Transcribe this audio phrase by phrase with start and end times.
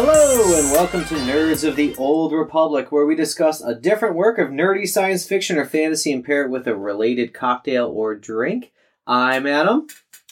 [0.00, 4.38] Hello, and welcome to Nerds of the Old Republic, where we discuss a different work
[4.38, 8.70] of nerdy science fiction or fantasy and pair it with a related cocktail or drink.
[9.08, 9.88] I'm Adam.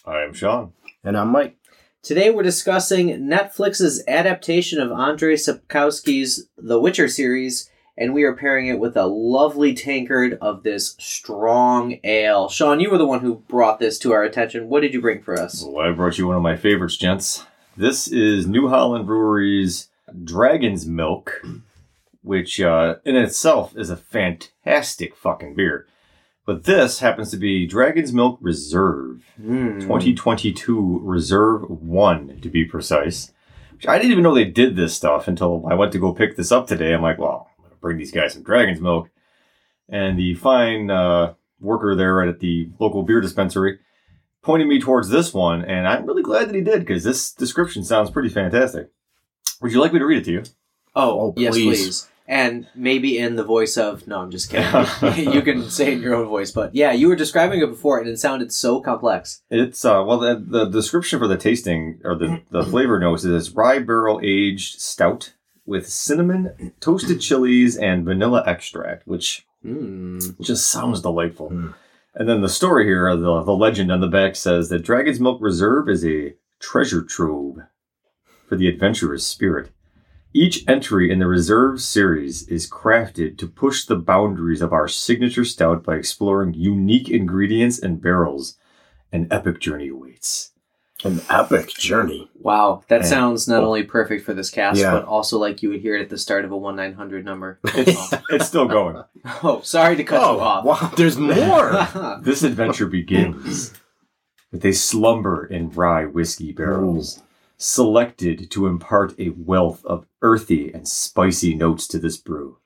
[0.07, 0.73] I am Sean.
[1.03, 1.57] And I'm Mike.
[2.01, 8.69] Today we're discussing Netflix's adaptation of Andrei Sapkowski's The Witcher series, and we are pairing
[8.69, 12.49] it with a lovely tankard of this strong ale.
[12.49, 14.69] Sean, you were the one who brought this to our attention.
[14.69, 15.65] What did you bring for us?
[15.67, 17.45] Well, I brought you one of my favorites, gents.
[17.77, 19.89] This is New Holland Brewery's
[20.25, 21.43] Dragon's Milk,
[22.23, 25.87] which uh, in itself is a fantastic fucking beer.
[26.47, 29.81] But this happens to be Dragon's Milk Reserve, Mm.
[29.83, 33.33] 2022 Reserve 1 to be precise.
[33.73, 36.37] Which I didn't even know they did this stuff until I went to go pick
[36.37, 36.95] this up today.
[36.95, 39.11] I'm like, well, I'm going to bring these guys some Dragon's Milk.
[39.91, 43.81] And the fine uh, worker there at the local beer dispensary
[44.47, 47.85] pointed me towards this one, and I'm really glad that he did because this description
[47.85, 48.89] sounds pretty fantastic.
[49.61, 50.43] Would you like me to read it to you?
[50.95, 51.67] Oh, Oh, yes, please.
[51.85, 52.09] please.
[52.29, 54.67] And maybe in the voice of no, I'm just kidding.
[55.35, 57.99] you can say it in your own voice, but yeah, you were describing it before,
[58.01, 59.43] and it sounded so complex.
[59.51, 63.53] It's uh well the, the description for the tasting or the, the flavor notes is
[63.55, 65.35] rye barrel aged stout
[65.67, 70.41] with cinnamon, toasted chilies, and vanilla extract, which Mm.
[70.41, 71.49] just sounds delightful.
[71.49, 71.69] Hmm.
[72.19, 75.21] And then the story here, uh, the the legend on the back says that Dragon's
[75.21, 77.59] Milk Reserve is a treasure trove
[78.49, 79.71] for the adventurous spirit.
[80.33, 85.45] Each entry in the Reserve series is crafted to push the boundaries of our signature
[85.45, 88.57] stout by exploring unique ingredients and barrels.
[89.13, 90.53] An epic journey awaits.
[91.05, 92.31] An epic journey.
[92.41, 93.09] Wow, that Man.
[93.09, 94.93] sounds not only perfect for this cast, Yeah.
[94.93, 97.25] but also like you would hear it at the start of a one nine hundred
[97.25, 97.59] number.
[97.75, 99.05] It's, it's still going.
[99.43, 100.65] oh, sorry to cut you oh, off.
[100.65, 101.87] wow, there's more.
[102.23, 103.75] This adventure begins
[104.51, 107.23] with a slumber in rye whiskey barrels,
[107.59, 112.57] selected to impart a wealth of earthy and spicy notes to this brew.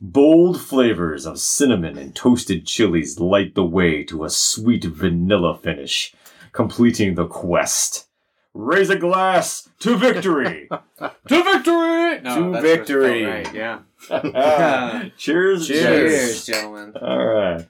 [0.00, 6.14] Bold flavors of cinnamon and toasted chilies light the way to a sweet vanilla finish,
[6.56, 8.08] completing the quest.
[8.54, 10.68] Raise a glass to victory!
[11.28, 12.20] to victory!
[12.22, 13.24] No, To victory.
[13.24, 13.80] Right, yeah.
[14.10, 15.66] Uh, cheers!
[15.66, 15.66] Cheers.
[15.66, 16.94] Cheers, gentlemen.
[17.00, 17.66] All right.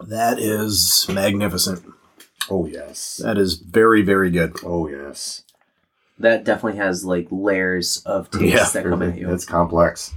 [0.00, 1.82] That is magnificent.
[2.48, 3.16] Oh, yes.
[3.22, 4.56] That is very, very good.
[4.64, 5.42] Oh, yes.
[6.18, 9.32] That definitely has like layers of taste Yeah, that come at you.
[9.32, 10.14] It's complex.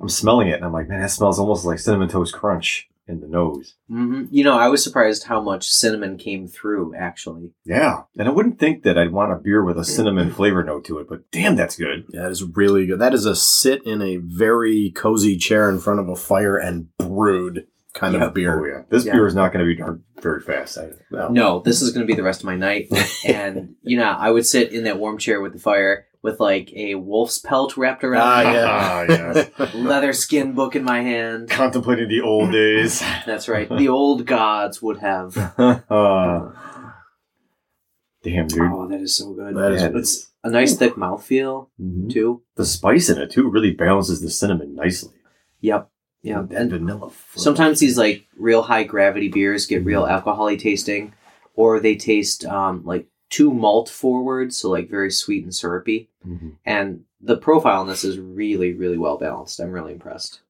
[0.00, 3.20] I'm smelling it and I'm like, man, that smells almost like cinnamon toast crunch in
[3.20, 3.74] the nose.
[3.88, 6.94] hmm You know, I was surprised how much cinnamon came through.
[6.94, 8.02] Actually, Yeah.
[8.18, 10.98] And I wouldn't think that I'd want a beer with a cinnamon flavor note to
[10.98, 12.06] it, but damn, that's good.
[12.10, 12.98] That is really good.
[13.00, 16.88] That is a sit in a very cozy chair in front of a fire and
[16.98, 18.24] brewed kind Yeah.
[18.26, 18.60] of beer.
[18.60, 18.82] Oh, yeah.
[18.88, 19.12] This Yeah.
[19.12, 20.78] beer is not going to be drunk very fast.
[20.78, 21.28] I, No.
[21.28, 22.88] no, this is going to be the rest of my night.
[23.26, 26.72] and you know, I would sit in that warm chair with the fire with like
[26.74, 29.74] a wolf's pelt wrapped around Ah, me, Ah, yes.
[29.74, 31.50] leather skin book in my hand.
[31.50, 33.00] Contemplating the old days.
[33.26, 33.68] That's right.
[33.68, 35.36] The old gods would have.
[35.58, 36.50] uh,
[38.22, 38.62] damn, dude.
[38.72, 39.54] Oh, that is so good.
[39.54, 42.10] That is Yeah, really It's a nice thick mouthfeel Mhm.
[42.10, 42.42] too.
[42.56, 45.12] The spice in it, too, really balances the cinnamon nicely.
[45.60, 45.90] Yep.
[46.22, 46.40] Yeah.
[46.40, 47.10] And, And vanilla.
[47.10, 47.42] flavor.
[47.42, 51.12] sometimes these like real high gravity beers get real alcoholy tasting,
[51.54, 56.08] or they taste um, like too malt forward, so like very sweet and syrupy.
[56.24, 56.52] Mhm.
[56.64, 59.58] And the profile on this is really, really well balanced.
[59.58, 60.40] I'm really impressed.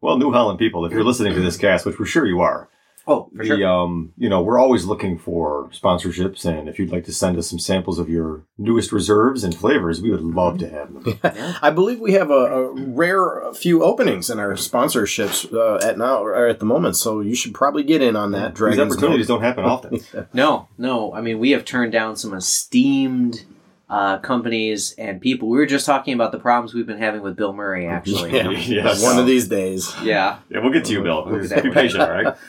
[0.00, 2.68] Well, New Holland people, if you're listening to this cast, which we're sure you are,
[3.06, 3.66] Oh, for the, sure.
[3.66, 7.48] um, you know, we're always looking for sponsorships, and if you'd like to send us
[7.48, 11.18] some samples of your newest reserves and flavors, we would love to have them.
[11.34, 11.56] Yeah.
[11.62, 16.22] I believe we have a, a rare few openings in our sponsorships uh, at now
[16.22, 18.54] or at the moment, so you should probably get in on that.
[18.54, 19.40] These opportunities Milk.
[19.40, 20.00] don't happen often.
[20.34, 21.12] No, no.
[21.14, 23.44] I mean, we have turned down some esteemed
[23.92, 25.50] uh, companies and people.
[25.50, 28.32] We were just talking about the problems we've been having with Bill Murray, actually.
[28.32, 28.50] Yeah.
[28.50, 29.02] Yes.
[29.02, 29.94] One of these days.
[30.02, 30.38] yeah.
[30.48, 31.26] Yeah, we'll get to you, Bill.
[31.26, 32.34] Be patient, all right?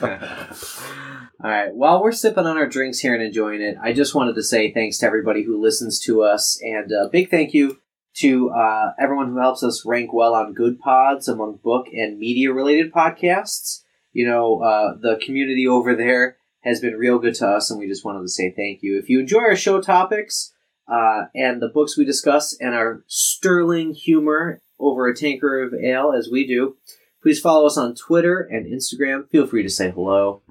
[1.42, 1.74] All right.
[1.74, 4.72] While we're sipping on our drinks here and enjoying it, I just wanted to say
[4.72, 7.80] thanks to everybody who listens to us, and a big thank you
[8.14, 12.50] to uh, everyone who helps us rank well on Good Pods among book and media
[12.50, 13.82] related podcasts.
[14.14, 17.88] You know, uh, the community over there has been real good to us, and we
[17.88, 18.98] just wanted to say thank you.
[18.98, 20.53] If you enjoy our show topics
[20.88, 26.12] uh, and the books we discuss and our sterling humor over a tanker of ale,
[26.12, 26.76] as we do,
[27.22, 29.28] please follow us on Twitter and Instagram.
[29.30, 30.42] Feel free to say hello.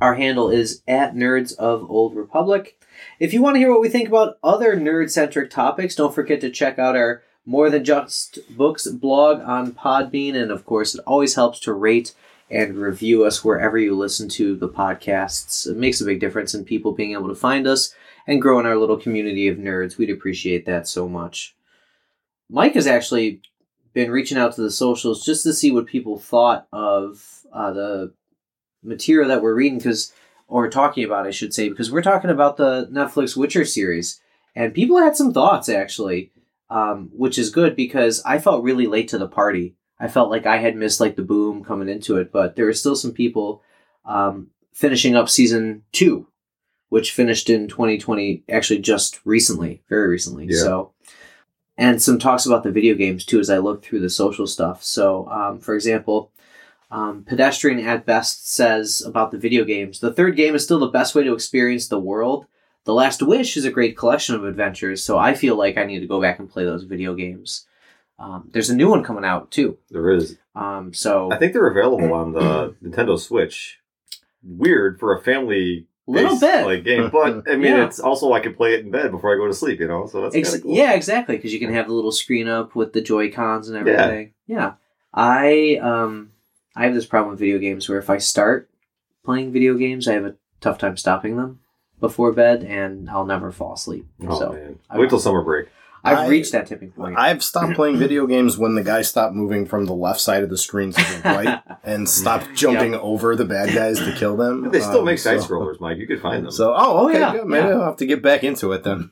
[0.00, 2.82] Our handle is at Nerds of Old Republic.
[3.18, 6.40] If you want to hear what we think about other nerd centric topics, don't forget
[6.40, 10.34] to check out our More Than Just Books blog on Podbean.
[10.34, 12.14] And of course, it always helps to rate
[12.50, 15.66] and review us wherever you listen to the podcasts.
[15.66, 17.94] It makes a big difference in people being able to find us
[18.30, 19.98] and growing our little community of nerds.
[19.98, 21.56] We'd appreciate that so much.
[22.48, 23.42] Mike has actually
[23.92, 28.14] been reaching out to the socials just to see what people thought of uh, the
[28.84, 30.12] material that we're reading because
[30.46, 34.20] or talking about I should say because we're talking about the Netflix Witcher series
[34.54, 36.30] and people had some thoughts actually
[36.70, 40.46] um, which is good because I felt really late to the party I felt like
[40.46, 43.62] I had missed like the boom coming into it but there were still some people
[44.04, 46.28] um, finishing up season two
[46.90, 50.58] which finished in 2020 actually just recently very recently Yeah.
[50.58, 50.92] so
[51.78, 54.84] and some talks about the video games too as I looked through the social stuff.
[54.84, 56.30] So, um, for example,
[56.90, 60.88] um, Pedestrian at Best says about the video games the third game is still the
[60.88, 62.44] best way to experience the world.
[62.84, 66.00] The Last Wish is a great collection of adventures, so I feel like I need
[66.00, 67.66] to go back and play those video games.
[68.18, 69.78] Um, there's a new one coming out too.
[69.90, 70.36] There is.
[70.54, 73.78] Um, so I think they're available on the Nintendo Switch.
[74.42, 76.64] Weird for a family little bit.
[76.66, 77.84] like game, but I mean, Yeah.
[77.86, 79.80] it's also I can play it in bed before I go to sleep.
[79.80, 80.74] You know, so that's Ex- cool.
[80.74, 81.36] Yeah, exactly.
[81.36, 84.32] Because you can have the little screen up with the Joy Cons and everything.
[84.46, 84.56] Yeah.
[84.56, 84.72] yeah,
[85.14, 86.30] I um
[86.74, 88.68] I have this problem with video games where if I start
[89.24, 91.60] playing video games, I have a tough time stopping them
[92.00, 94.06] before bed, and I'll never fall asleep.
[94.26, 95.68] Oh so man, wait till summer break.
[96.02, 97.18] I've I- reached that tipping point.
[97.18, 100.50] I've stopped playing video games when the guy stopped moving from the left side of
[100.50, 104.70] the screen to the right and stopped jumping over the bad guys to kill them.
[104.70, 105.98] They still Um, make side so- scrollers, Mike.
[105.98, 106.50] You could find them.
[106.52, 107.46] So, oh, okay, yeah, good.
[107.46, 107.74] Maybe yeah.
[107.74, 109.10] I'll have to get back into it then.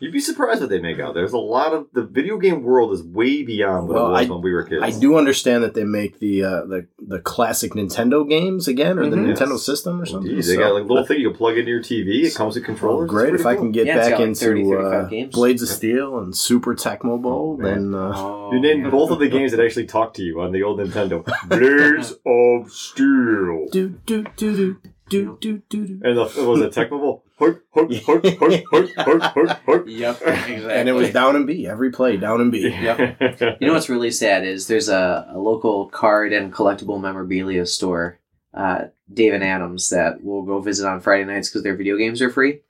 [0.00, 1.12] You'd be surprised what they make out.
[1.12, 4.26] There's a lot of the video game world is way beyond what well, it was
[4.26, 4.82] I, when we were kids.
[4.82, 9.02] I do understand that they make the uh, the the classic Nintendo games again, or
[9.02, 9.10] mm-hmm.
[9.10, 9.66] the Nintendo yes.
[9.66, 10.30] system, or something.
[10.30, 10.44] Indeed.
[10.44, 12.24] They so, got like little thing you plug into your TV.
[12.24, 13.12] It comes with controllers.
[13.12, 16.34] Well, great if I can get yeah, back like into uh, Blades of Steel and
[16.34, 17.58] Super Tecmo Bowl.
[17.60, 20.40] Oh, then uh, oh, you named both of the games that actually talk to you
[20.40, 21.22] on the old Nintendo.
[21.46, 23.66] Blades of Steel.
[23.70, 24.80] Do do do do
[25.10, 26.00] do do do.
[26.02, 27.24] And the, was it Tecmo Bowl?
[29.86, 30.72] Yep, exactly.
[30.72, 32.68] And it was down and B every play, down and B.
[32.68, 33.20] Yep.
[33.60, 38.18] You know what's really sad is there's a, a local card and collectible memorabilia store,
[38.54, 42.22] uh, Dave and Adams, that we'll go visit on Friday nights because their video games
[42.22, 42.60] are free.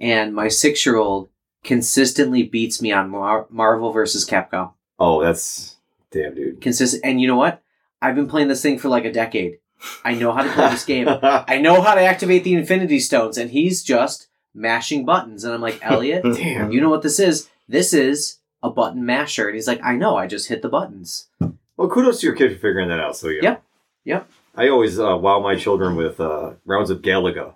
[0.00, 1.28] And my six year old
[1.62, 4.72] consistently beats me on Mar- Marvel versus Capcom.
[4.98, 5.76] Oh, that's
[6.10, 6.60] damn, dude.
[6.60, 7.62] Consistent, and you know what?
[8.02, 9.58] I've been playing this thing for like a decade.
[10.04, 11.06] I know how to play this game.
[11.22, 15.44] I know how to activate the Infinity Stones, and he's just mashing buttons.
[15.44, 16.72] And I'm like, Elliot, Damn.
[16.72, 17.48] you know what this is?
[17.68, 19.46] This is a button masher.
[19.46, 21.28] And he's like, I know, I just hit the buttons.
[21.76, 23.16] Well, kudos to your kid for figuring that out.
[23.16, 23.40] So yeah.
[23.42, 23.62] Yep.
[24.04, 24.30] Yep.
[24.56, 27.54] I always uh, wow my children with uh, rounds of Galaga.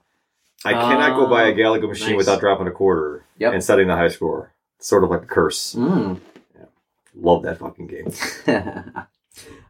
[0.65, 2.17] I cannot go buy a Oh, Galaga machine nice.
[2.19, 3.53] without dropping a quarter Yep.
[3.53, 4.53] and setting the high score.
[4.79, 5.75] It's Sort of like a curse.
[5.75, 6.21] Mm.
[7.17, 8.11] Love that fucking game.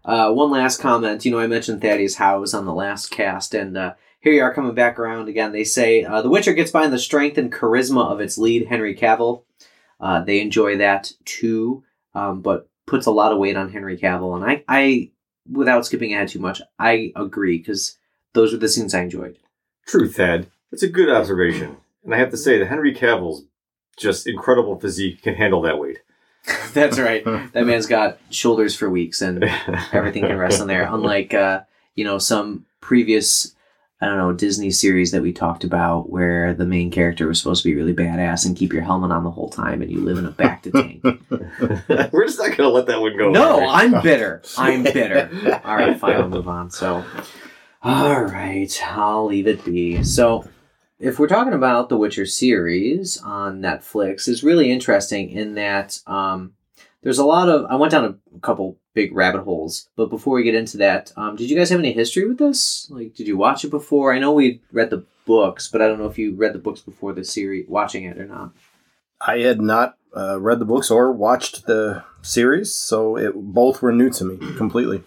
[0.04, 1.24] uh, one last comment.
[1.24, 4.54] You know, I mentioned Thaddeus Howes on the last cast, and uh, here you are
[4.54, 5.52] coming back around again.
[5.52, 8.66] They say uh, The Witcher gets by on the strength and charisma of its lead,
[8.66, 9.44] Henry Cavill.
[10.00, 11.84] Uh, they enjoy that too,
[12.14, 14.34] um, but puts a lot of weight on Henry Cavill.
[14.36, 15.10] And I, I
[15.50, 17.98] without skipping ahead too much, I agree because
[18.32, 19.38] those are the scenes I enjoyed.
[19.86, 20.48] True, Thad.
[20.72, 21.76] It's a good observation.
[22.04, 23.44] And I have to say that Henry Cavill's
[23.96, 25.98] just incredible physique can handle that weight.
[26.74, 27.24] That's right.
[27.24, 29.44] That man's got shoulders for weeks, and
[29.92, 30.86] everything can rest on there.
[30.90, 31.60] Unlike uh,
[31.94, 33.54] you know some previous,
[34.00, 37.62] I don't know Disney series that we talked about where the main character was supposed
[37.62, 40.18] to be really badass and keep your helmet on the whole time, and you live
[40.18, 41.02] in a bacta tank.
[42.12, 43.30] We're just not going to let that one go.
[43.30, 43.66] no, Harry.
[43.94, 44.42] I'm bitter.
[44.58, 45.60] I'm bitter.
[45.64, 46.14] All right, fine.
[46.16, 46.70] I'll move on.
[46.70, 47.04] So,
[47.82, 50.02] all right, I'll leave it be.
[50.02, 50.46] So,
[50.98, 56.54] if we're talking about the Witcher series on Netflix, it's really interesting in that um,
[57.02, 57.66] there's a lot of.
[57.70, 61.36] I went down a couple big rabbit holes, but before we get into that, um,
[61.36, 62.88] did you guys have any history with this?
[62.90, 64.12] Like, did you watch it before?
[64.12, 66.80] I know we read the books, but I don't know if you read the books
[66.80, 68.52] before the series, watching it or not.
[69.20, 73.92] I had not uh, read the books or watched the series, so it both were
[73.92, 75.02] new to me completely.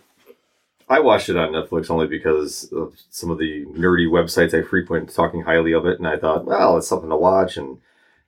[0.89, 5.13] I watched it on Netflix only because of some of the nerdy websites I frequent
[5.13, 7.58] talking highly of it, and I thought, well, it's something to watch.
[7.58, 7.79] And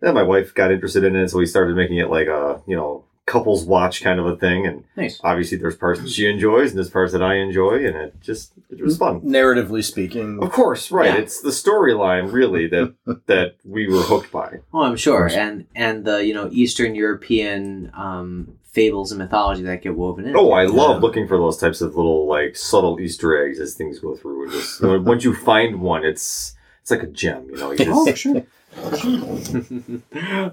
[0.02, 2.76] then my wife got interested in it, so we started making it like a you
[2.76, 4.66] know couples watch kind of a thing.
[4.66, 5.22] And Nice.
[5.24, 8.52] obviously, there's parts that she enjoys and there's parts that I enjoy, and it just
[8.70, 9.22] it was fun.
[9.22, 11.14] Narratively speaking, Of course, right?
[11.14, 11.20] Yeah.
[11.22, 12.94] It's the storyline really that
[13.28, 14.58] that we were hooked by.
[14.74, 19.82] Oh, I'm sure, and and the you know Eastern European um, fables and mythology that
[19.82, 20.36] get woven in.
[20.36, 21.02] Oh, I love Yeah.
[21.02, 24.52] looking for those types of little like subtle Easter eggs as things go through.
[24.52, 27.48] Just once you find one, it's it's like a gem.
[27.50, 28.44] You know, you just, Oh, sure.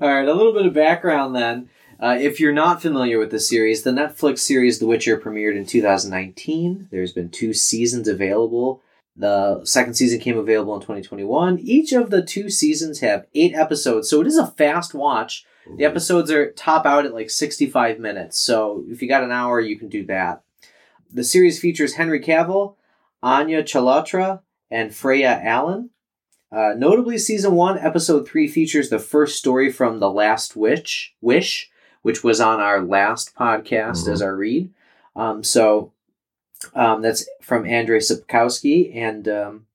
[0.01, 1.69] All right, a little bit of background then.
[1.99, 5.65] Uh, if you're not familiar with the series, the Netflix series The Witcher premiered in
[5.65, 6.89] 2019.
[6.91, 8.83] There's been two seasons available.
[9.17, 11.59] The second season came available in 2021.
[11.61, 15.47] Each of the two seasons have eight episodes, so it is a fast watch.
[15.77, 19.61] The episodes are top out at like 65 minutes, so if you got an hour,
[19.61, 20.43] you can do that.
[21.13, 22.75] The series features Henry Cavill,
[23.23, 25.91] Anya Chalotra, and Freya Allan.
[26.53, 31.71] Uh, notably, season one, episode three features the first story from The Last Witch, Wish,
[32.03, 34.13] which was on our last podcast Mhm.
[34.13, 34.71] as our read.
[35.17, 35.93] Um, so
[36.75, 39.66] um, that's from Andrei Sapkowski, and um,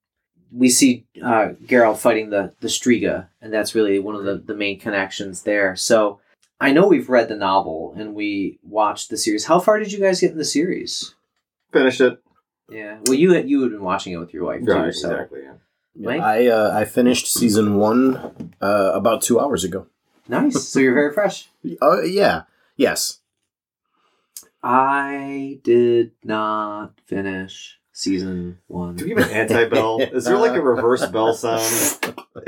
[0.52, 4.56] we see uh, Geralt fighting the the Striga, and that's really one of the, the
[4.56, 5.76] main connections there.
[5.76, 6.20] So
[6.60, 9.46] I know we've read the novel and we watched the series.
[9.46, 11.16] How far did you guys get in the series?
[11.72, 12.22] Finished it.
[12.70, 15.42] Yeah, well, you had you had been watching it with your wife too, so exactly.
[15.44, 15.54] Yeah.
[15.96, 16.22] Mike?
[16.22, 19.88] I uh, I finished season one uh, about two hours ago.
[20.28, 20.68] nice.
[20.70, 21.50] So you're very fresh.
[21.82, 22.44] Uh, yeah.
[22.78, 23.20] Yes.
[24.64, 28.96] I did not finish season one.
[28.96, 30.00] Do we have an anti bell?
[30.02, 32.00] Is there like a reverse bell sound?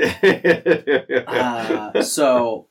[1.26, 2.66] uh, so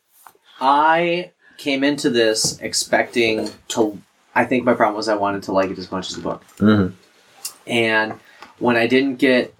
[0.60, 4.02] I came into this expecting to.
[4.36, 6.44] I think my problem was I wanted to like it as much as the book,
[6.58, 6.94] Mm-hmm.
[7.68, 8.14] and
[8.60, 9.54] when I didn't get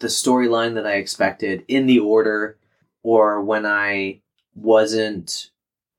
[0.00, 2.56] the storyline that I expected in the order,
[3.02, 4.20] or when I
[4.54, 5.50] wasn't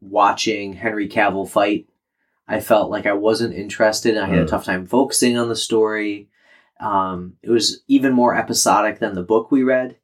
[0.01, 1.87] watching Henry Cavill fight,
[2.47, 4.17] I felt like I wasn't interested.
[4.17, 4.49] I had a Mm.
[4.49, 6.27] tough time focusing on the story.
[6.79, 9.97] Um, it was even more episodic than the book we read,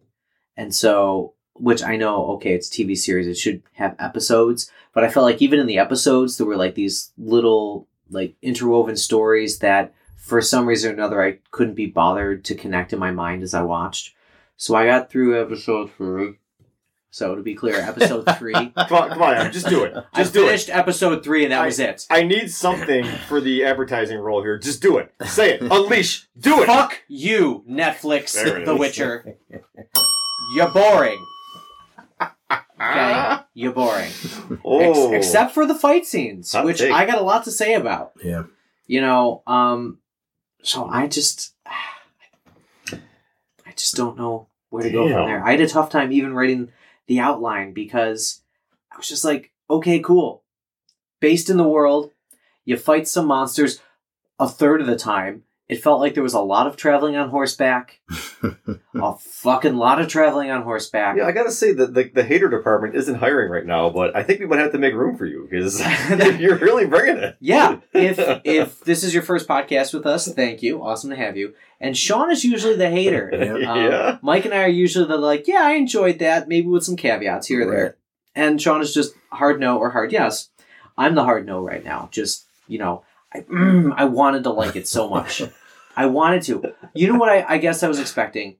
[0.56, 5.10] and so which I know, okay, it's TV series, it should have episodes, but I
[5.10, 9.94] felt like even in the episodes there were like these little like interwoven stories that
[10.16, 13.54] for some reason or another I couldn't be bothered to connect in my mind as
[13.54, 14.13] I watched.
[14.58, 16.38] So I got through episode three.
[17.13, 18.53] So to be clear, episode three.
[18.53, 19.94] come on, come on, Adam, just do it.
[20.13, 20.48] I Just do it.
[20.48, 22.08] finished episode three and that I- was it.
[22.10, 24.58] I need something for the advertising role here.
[24.58, 25.13] Just do it.
[25.25, 25.62] Say it.
[25.62, 26.27] Unleash.
[26.39, 26.68] Do it.
[26.68, 28.80] Fuck you, Netflix, The is.
[28.80, 29.36] Witcher.
[30.56, 31.20] You're boring.
[32.82, 33.38] Okay?
[33.53, 34.12] You're boring.
[34.63, 35.12] Oh.
[35.13, 36.91] Ex- except for the fight scenes, Hot which take.
[36.91, 38.13] I got a lot to say about.
[38.24, 38.44] Yeah.
[38.88, 40.00] You know, um,
[40.63, 41.53] so I just,
[42.91, 45.44] I just don't know where to go from there.
[45.46, 46.70] I had a tough time even writing
[47.08, 48.41] the outline because
[48.91, 50.43] I was just like, okay, cool.
[51.20, 52.12] Based in the world,
[52.65, 53.79] you fight some monsters
[54.39, 55.43] a third of the time.
[55.72, 58.01] It felt like there was a lot of traveling on horseback,
[58.94, 61.16] a fucking lot of traveling on horseback.
[61.16, 64.22] Yeah, I gotta say that the, the hater department isn't hiring right now, but I
[64.22, 65.80] think we might have to make room for you because
[66.42, 67.38] you're really bringing it.
[67.40, 70.84] Yeah, if if this is your first podcast with us, thank you.
[70.84, 71.54] Awesome to have you.
[71.80, 73.30] And Sean is usually the hater.
[73.32, 74.08] Yeah.
[74.08, 74.20] Um.
[74.22, 77.48] Mike and I are usually the like, yeah, I enjoyed that, maybe with some caveats
[77.48, 77.98] here or there.
[78.36, 80.50] And Sean is just hard no or hard yes.
[80.98, 82.10] I'm the hard no right now.
[82.12, 85.44] Just you know, I mm, I wanted to like it so much.
[85.96, 86.74] I wanted to.
[86.94, 88.58] You know what I, I guess I was expecting?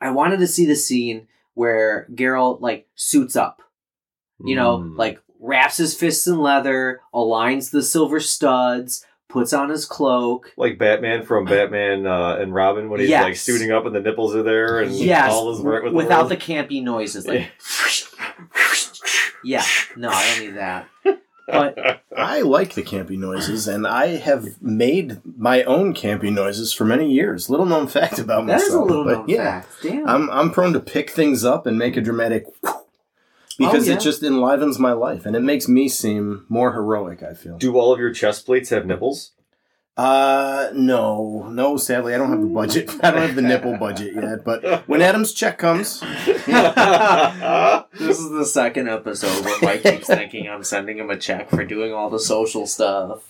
[0.00, 3.60] I wanted to see the scene where Geralt like suits up
[4.44, 4.98] you know, Mm.
[4.98, 10.50] like wraps his fists in leather, aligns the silver studs, puts on his cloak.
[10.56, 13.22] like Batman from Batman uh, and Robin when he's Yes.
[13.22, 16.28] like suiting up and the nipples are there and yes, all is right with without
[16.28, 17.24] the, the campy noises.
[17.26, 17.52] Like,
[19.44, 19.64] yeah,
[19.96, 20.88] no, I don't need that.
[21.46, 26.84] But I like the campy noises, and I have made my own campy noises for
[26.84, 27.50] many years.
[27.50, 28.68] Little known fact about that myself.
[28.68, 29.72] is a little but known yeah, fact.
[29.82, 30.08] Damn.
[30.08, 32.46] I'm I'm prone to pick things up and make a dramatic
[33.58, 33.96] because Oh, yeah.
[33.96, 37.22] it just enlivens my life and it makes me seem more heroic.
[37.22, 37.58] I feel.
[37.58, 39.32] Do all of your chest plates have nipples?
[39.94, 41.76] Uh, no, no.
[41.76, 42.90] Sadly, I don't have the budget.
[43.04, 44.42] I don't have the nipple budget yet.
[44.44, 46.00] But when Adam's check comes,
[46.32, 46.38] this
[48.18, 51.92] is the second episode where Mike keeps thinking I'm sending him a check for doing
[51.92, 53.22] all the social stuff.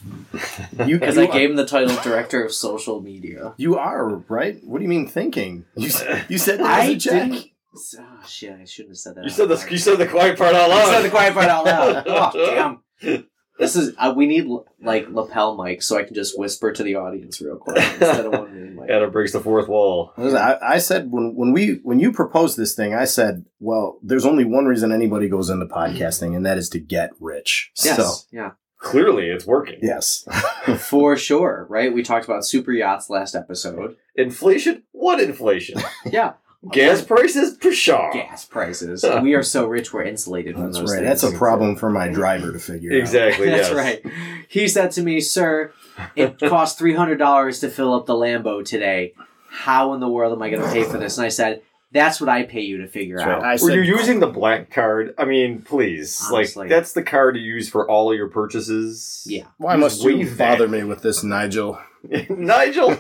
[0.87, 3.55] you Because I are- gave him the title Director of Social Media.
[3.57, 4.63] You are right.
[4.65, 5.65] What do you mean thinking?
[5.77, 5.91] You
[6.29, 7.31] you said there was I a check.
[7.31, 7.47] didn't.
[7.75, 9.25] Oh, shit, I shouldn't have said that.
[9.25, 10.91] you said the you said the quiet part out I loud.
[10.93, 12.05] said the quiet part out loud.
[12.35, 13.27] Oh, damn.
[13.59, 14.47] This is uh, we need
[14.83, 18.33] like lapel mics so I can just whisper to the audience real quick instead of
[18.41, 18.91] one main mic.
[18.91, 20.13] Adam breaks the fourth wall.
[20.17, 24.25] I, I said when when we when you proposed this thing, I said, well, there's
[24.27, 27.71] only one reason anybody goes into podcasting, and that is to get rich.
[27.85, 29.79] Yes, So yeah, Clearly, it's working.
[29.81, 30.27] yes,
[30.79, 31.67] for sure.
[31.71, 31.93] Right?
[31.95, 33.97] We talked about super yachts last episode.
[34.17, 34.83] Inflation?
[34.93, 35.81] What inflation?
[36.11, 36.33] Yeah,
[36.71, 37.57] Gas prices?
[37.57, 38.13] Pshaw.
[38.13, 39.05] gas prices.
[39.23, 41.03] We are so rich we're insulated from that's those right.
[41.03, 41.23] things.
[41.23, 42.99] That's a problem for my driver to figure out.
[42.99, 43.47] Exactly.
[43.51, 44.01] That's right.
[44.49, 45.73] He said to me, "Sir,
[46.15, 49.15] it cost three hundred dollars to fill up the Lambo today.
[49.49, 52.21] How in the world am I going to pay for this?" And I said, "That's
[52.21, 53.51] what I pay you to figure That's out." right.
[53.51, 55.17] I Were said, you using the black card?
[55.19, 56.23] I mean, please.
[56.31, 56.63] Honestly.
[56.63, 59.25] Like, that's the card you use for all of your purchases.
[59.29, 59.47] Yeah.
[59.59, 60.39] Why must you that.
[60.39, 61.81] bother me with this, Nigel?
[62.29, 62.97] Nigel.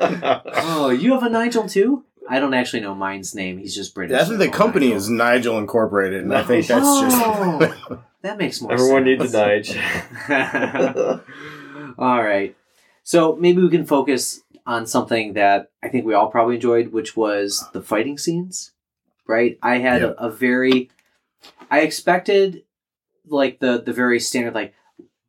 [0.00, 2.04] Oh, you have a Nigel too?
[2.28, 3.58] I don't actually know mine's name.
[3.58, 4.18] He's just British.
[4.20, 4.96] I think the company Nigel.
[4.98, 8.00] is Nigel Incorporated, and I think that's Oh, just.
[8.22, 9.20] that makes more Everyone sense.
[9.20, 11.20] needs a Nigel.
[11.98, 12.56] all right.
[13.02, 17.16] So maybe we can focus on something that I think we all probably enjoyed, which
[17.16, 18.72] was the fighting scenes.
[19.26, 19.58] Right?
[19.62, 20.12] I had Yeah.
[20.18, 20.90] a, a very
[21.70, 22.62] I expected
[23.26, 24.74] like the the very standard like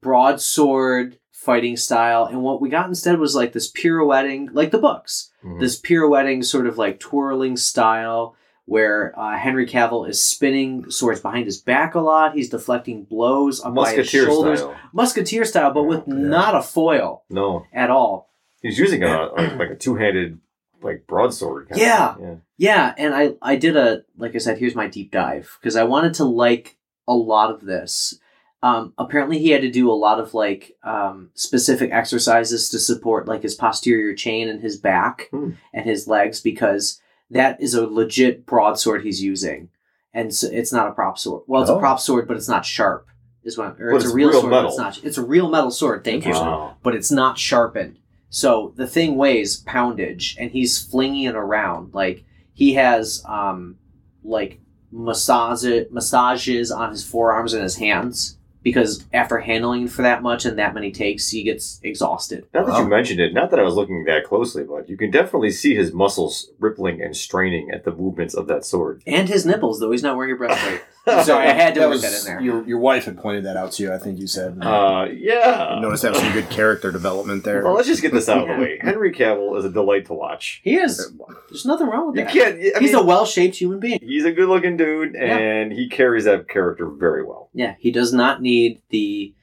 [0.02, 5.32] broadsword fighting style and what we got instead was like this pirouetting like the books
[5.44, 5.60] Mhm.
[5.60, 8.36] this pirouetting sort of like twirling style
[8.66, 12.34] where uh, Henry Cavill is spinning swords behind his back a lot.
[12.34, 14.76] He's deflecting blows his Musketeer shoulders, style.
[14.92, 16.16] musketeer style, but with Yeah.
[16.16, 18.28] not a foil No, at all.
[18.64, 20.40] he's using a like, like a two-handed
[20.82, 21.70] like broadsword.
[21.70, 22.16] kind Yeah.
[22.20, 22.36] yeah.
[22.58, 25.84] Yeah, and I I did a like I said, here's my deep dive because I
[25.84, 28.20] wanted to like a lot of this.
[28.66, 33.28] Um, apparently, he had to do a lot of like um, specific exercises to support
[33.28, 35.52] like his posterior chain and his back Hmm.
[35.74, 39.70] and his legs because that is a legit broadsword he's using,
[40.14, 41.44] and so it's not a prop sword.
[41.48, 41.80] Well, it's a Oh.
[41.80, 43.08] prop sword, but it's not sharp.
[43.44, 44.64] Is what, or But it's, it's a real, real sword, metal.
[44.64, 45.06] but it's not.
[45.08, 46.04] It's a real metal sword.
[46.04, 46.78] Thank you Wow.
[46.82, 48.00] but it's not sharpened.
[48.30, 53.76] So the thing weighs poundage, and he's flinging it around like he has um
[54.24, 54.60] like
[54.92, 58.35] massage massages on his forearms and his hands
[58.66, 62.48] because after handling for that much and that many takes, he gets exhausted.
[62.52, 62.82] Now that Wow.
[62.82, 65.76] you mentioned it, not that I was looking that closely, but you can definitely see
[65.76, 69.04] his muscles rippling and straining at the movements of that sword.
[69.06, 70.82] And his nipples, though he's not wearing a breastplate.
[71.24, 72.42] Sorry, I had to That work was- that in there.
[72.42, 74.58] Your, your wife had pointed that out to you, I think you said.
[74.62, 75.76] Uh, yeah.
[75.76, 77.64] you noticed that was some good character development there.
[77.64, 78.80] Well, let's just get this out of the way.
[78.82, 80.62] Henry Cavill is a delight to watch.
[80.64, 81.12] He is.
[81.50, 82.34] There's nothing wrong with You that.
[82.34, 82.56] can't.
[82.76, 84.00] I he's mean, a well-shaped human being.
[84.02, 85.38] he's a good-looking dude, Yeah.
[85.38, 87.50] and he carries that character very well.
[87.54, 89.34] Yeah, he does not need the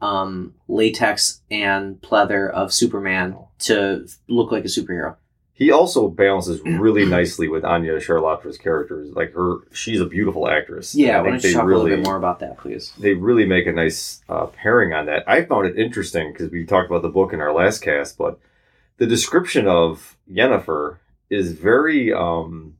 [0.00, 5.16] um, latex and pleather of Superman to look like a superhero.
[5.54, 9.10] He also balances really nicely with Anya Chalotra's characters.
[9.14, 10.94] Like her, she's a beautiful actress.
[10.94, 12.92] Yeah, I why think don't you talk a little bit more about that, please?
[12.98, 15.28] they really make a nice uh, pairing on that.
[15.28, 18.40] I found it interesting because we talked about the book in our last cast, but
[18.96, 20.96] the description of Yennefer
[21.28, 22.12] is very.
[22.12, 22.76] Um,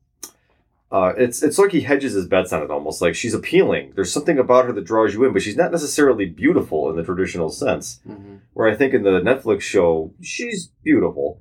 [0.91, 3.01] uh, it's it's like he hedges his bets on it almost.
[3.01, 3.93] Like she's appealing.
[3.95, 7.03] There's something about her that draws you in, but she's not necessarily beautiful in the
[7.03, 8.01] traditional sense.
[8.07, 8.37] Mm-hmm.
[8.53, 11.41] Where I think in the Netflix show she's beautiful,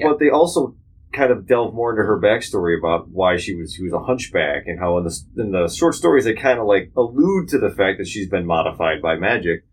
[0.00, 0.08] Yeah.
[0.08, 0.76] but they also
[1.12, 4.64] kind of delve more into her backstory about why she was she was a hunchback
[4.66, 7.70] and how in the in the short stories they kind of like allude to the
[7.70, 9.64] fact that she's been modified by magic,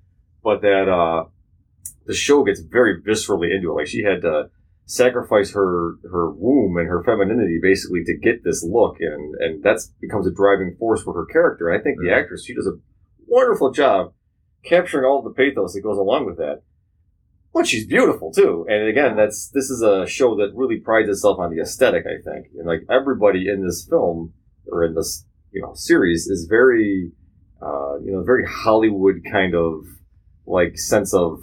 [0.43, 1.25] but that uh,
[2.05, 3.75] the show gets very viscerally into it.
[3.75, 4.49] Like she had to
[4.85, 9.93] sacrifice her her womb and her femininity basically to get this look, and and that's
[10.01, 11.69] becomes a driving force for her character.
[11.69, 12.79] And I think the actress she does a
[13.27, 14.13] wonderful job
[14.63, 16.61] capturing all the pathos that goes along with that.
[17.57, 21.39] But she's beautiful too, and again, that's this is a show that really prides itself
[21.39, 22.05] on the aesthetic.
[22.05, 24.33] I think, and like everybody in this film
[24.71, 27.11] or in this you know series is very,
[27.59, 29.85] uh, you know, very Hollywood kind of
[30.45, 31.39] like sense of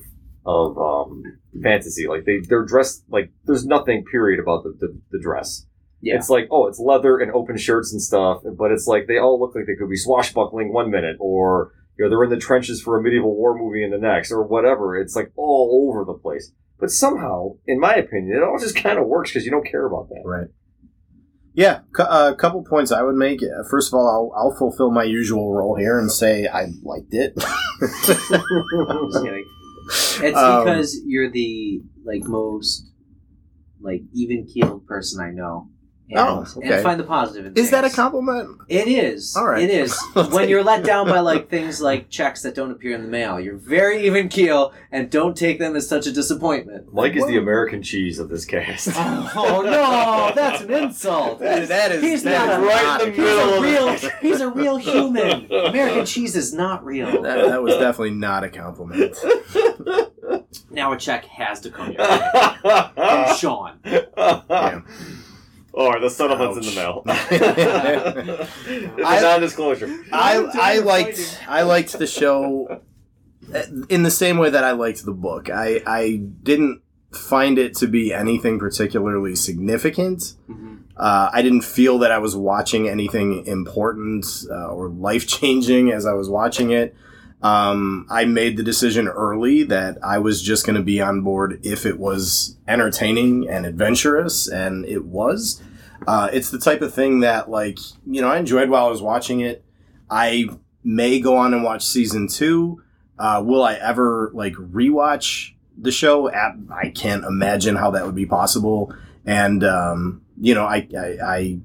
[0.47, 1.25] of um,
[1.61, 2.07] fantasy.
[2.07, 5.67] Like they they're dressed like there's nothing period about the the, the dress.
[6.01, 6.15] Yeah.
[6.15, 9.41] It's like, oh, it's leather and open shirts and stuff, but it's like they all
[9.41, 12.83] look like they could be swashbuckling one minute, or you know, they're in the trenches
[12.83, 14.97] for a medieval war movie in the next, or whatever.
[14.97, 16.53] It's like all over the place.
[16.79, 19.87] But somehow, in my opinion, it all just kind of works because you don't care
[19.87, 20.23] about that.
[20.25, 20.49] Right.
[21.57, 23.41] Yeah, a uh, couple points I would make.
[23.41, 27.15] Uh, First of all, I'll, I'll fulfill my usual role here and say I liked
[27.15, 27.33] it.
[27.37, 27.89] I'm
[29.11, 29.45] just kidding.
[30.21, 32.91] It's Um, because you're the like most
[33.81, 35.69] like even keeled person I know.
[36.15, 36.75] Oh, and, Oh, okay.
[36.75, 38.61] and find the positive in Is that a compliment?
[38.69, 39.35] It is.
[39.35, 39.63] All right.
[39.63, 39.99] It is.
[40.15, 43.41] When you're let down by like things like checks that don't appear in the mail,
[43.41, 46.93] you're very even keel and don't take them as such a disappointment.
[46.93, 48.89] Mike is the American cheese of this cast.
[48.97, 51.39] Oh no, that's an insult.
[51.41, 54.11] That- that is he's that not is a, right in the he's middle a real
[54.21, 55.51] he's a real human.
[55.51, 57.23] American cheese is not real.
[57.23, 59.17] That, that was definitely not a compliment.
[60.71, 63.79] Now a check has to come your way from Sean.
[63.85, 64.87] Damn.
[65.77, 67.03] Oh, the settlement's in the mail.
[67.07, 67.27] Ouch.
[67.31, 69.87] it's a I- non-disclosure.
[70.13, 71.41] I I'm I doing liked.
[71.49, 72.81] I liked the show
[73.53, 75.51] uh, in the same way that I liked the book.
[75.51, 76.83] I I didn't
[77.13, 80.35] find it to be anything particularly significant.
[80.97, 86.07] Uh, I didn't feel that I was watching anything important uh, or life changing as
[86.07, 86.95] I was watching it.
[87.45, 91.61] Um, I made the decision early that I was just going to be on board
[91.63, 95.63] if it was entertaining and adventurous, and it was.
[96.07, 99.03] Uh, it's the type of thing that, like, you know, I enjoyed while I was
[99.03, 99.65] watching it.
[100.11, 100.47] I
[100.83, 102.83] may go on and watch season two.
[103.19, 106.31] Uh, will I ever like rewatch the show.
[106.31, 108.95] I can't imagine how that would be possible.
[109.25, 111.59] And um, you know, I I,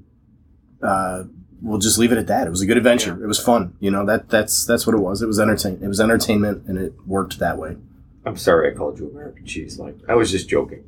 [0.82, 1.24] I uh,
[1.62, 2.46] we'll just leave it at that.
[2.46, 3.22] It was a good adventure.
[3.22, 3.74] It was fun.
[3.80, 5.22] You know that that's that's what it was.
[5.22, 5.78] It was entertain.
[5.82, 7.76] It was entertainment, and it worked that way.
[8.26, 10.84] I'm sorry I called you American cheese, Like I was just joking.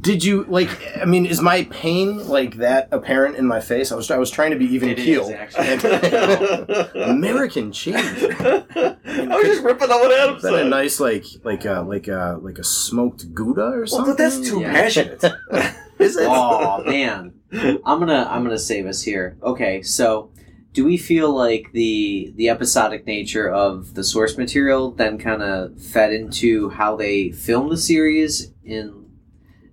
[0.00, 0.68] Did you like?
[1.00, 3.90] I mean, is my pain like that apparent in my face?
[3.90, 5.32] I was I was trying to be even It is, keeled.
[6.94, 7.96] American cheese.
[7.96, 12.06] I was just ripping on what Adam Is that a nice like like a like
[12.08, 14.12] a like a smoked gouda or Well, something?
[14.12, 14.72] but that's too Yeah.
[14.72, 15.24] passionate.
[15.98, 16.26] Is it?
[16.30, 19.36] oh man, I'm gonna I'm gonna save us here.
[19.42, 20.30] Okay, so
[20.72, 25.80] do we feel like the the episodic nature of the source material then kind of
[25.80, 29.06] fed into how they filmed the series in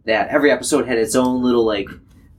[0.06, 1.90] that every episode had its own little like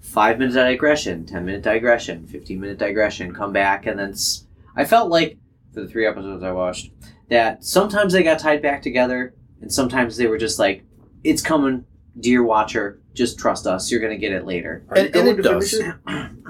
[0.00, 4.84] five minute digression, ten minute digression, fifteen minute digression, come back, and then s- I
[4.84, 5.38] felt like
[5.72, 6.90] for the three episodes I watched
[7.28, 10.82] that sometimes they got tied back together, and sometimes they were just like,
[11.22, 11.84] "It's coming,
[12.20, 13.90] dear watcher, just trust us.
[13.90, 15.70] You're gonna get it later." Are you And- and going it to does.
[15.70, 15.94] finish it?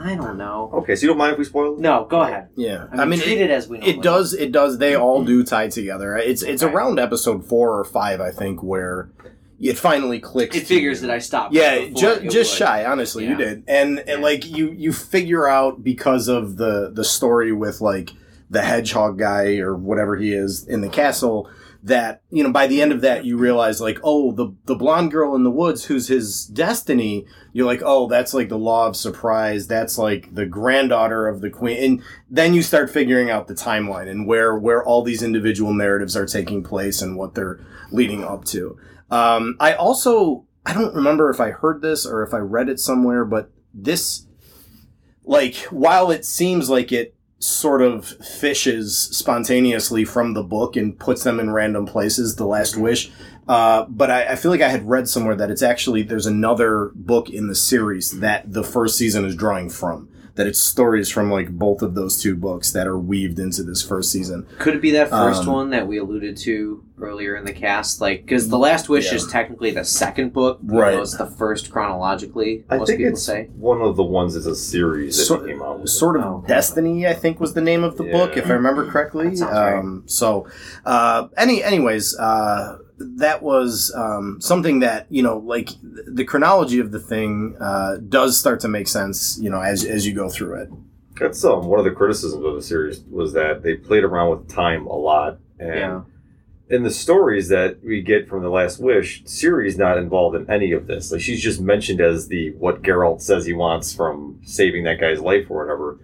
[0.01, 0.71] I don't know.
[0.75, 1.81] Okay, so you don't mind if we spoil it?
[1.81, 2.49] No, go ahead.
[2.57, 3.87] Yeah, I mean, treat it, it, as we know.
[3.87, 4.33] it does.
[4.33, 4.79] It does.
[4.79, 5.03] They mm-hmm.
[5.03, 6.17] all do tie together.
[6.17, 6.73] It's it's Okay.
[6.73, 9.11] around episode four or five, I think, where
[9.61, 10.57] it finally clicks.
[10.57, 11.09] It to figures you.
[11.09, 11.53] that I stopped.
[11.53, 12.59] Yeah, before just it just would.
[12.67, 12.85] shy.
[12.85, 13.37] Honestly, you Yeah.
[13.39, 14.17] did, and, and Yeah.
[14.19, 18.13] like you you figure out because of the the story with like
[18.51, 21.51] the hedgehog guy or whatever he is in the castle
[21.83, 25.13] that you know by the end of that you realize like oh the the blonde
[25.13, 28.97] girl in the woods who's his destiny you're like oh that's like the law of
[28.97, 29.67] surprise.
[29.67, 31.83] That's like the granddaughter of the queen.
[31.83, 36.17] And then you start figuring out the timeline and where where all these individual narratives
[36.17, 37.61] are taking place and what they're
[37.91, 38.79] leading up to.
[39.11, 42.79] Um, i also i don't remember if i heard this or if i read it
[42.79, 44.27] somewhere but this
[45.25, 51.23] like while it seems like it sort of fishes spontaneously from the book and puts
[51.23, 53.11] them in random places the last wish.
[53.47, 56.91] Uh, but I, I feel like i had read somewhere that it's actually there's another
[56.95, 61.31] book in the series that the first season is drawing from that it's stories from
[61.33, 64.81] like both of those two books that are weaved into this first season Could it
[64.81, 68.01] be that first Um, one that we alluded to earlier in the cast?
[68.01, 69.17] Like, because The Last Wish Yeah.
[69.17, 70.97] is technically the second book, Right.
[70.99, 72.65] It's the first chronologically.
[72.71, 73.49] I most think people it's say.
[73.57, 75.81] one of the ones that's a series that So- came out.
[75.81, 75.91] with.
[75.91, 76.45] sort of Oh.
[76.47, 79.53] destiny i think was the name of the book if i remember correctly That sounds
[79.57, 79.75] right.
[79.79, 80.47] um, so
[80.87, 86.91] uh, any anyways uh, that was um, something that you know like the chronology of
[86.91, 90.55] the thing uh, does start to make sense you know as, as you go through
[90.63, 90.69] it
[91.19, 94.49] That's um, one of the criticisms of the series was that they played around with
[94.49, 96.01] time a lot, and Yeah.
[96.71, 100.73] in the stories that we get from the Last Wish, Ciri's not involved in any
[100.73, 101.11] of this.
[101.11, 105.21] Like she's just mentioned as the what Geralt says he wants from saving that guy's
[105.21, 105.99] life or whatever.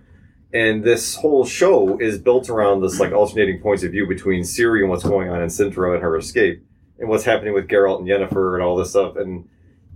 [0.52, 4.80] And this whole show is built around this like alternating points of view between Ciri
[4.82, 6.64] and what's going on in Cintra and her escape,
[6.98, 9.16] and what's happening with Geralt and Yennefer and all this stuff.
[9.16, 9.48] And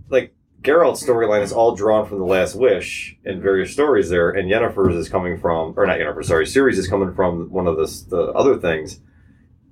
[0.09, 4.49] like Geralt's storyline is all drawn from the Last Wish and various stories there, and
[4.51, 7.85] Yennefer's is coming from, or not Yennefer, sorry, Ciri's is coming from one of the
[8.09, 8.99] the other things,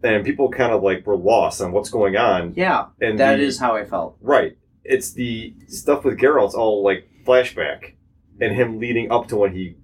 [0.04, 2.54] and people kind of like were lost on what's going on.
[2.56, 4.18] Yeah, And that the- is how I felt.
[4.22, 4.58] right.
[4.90, 7.96] It's the stuff with Geralt's all like flashback,
[8.40, 9.76] and him leading up to when he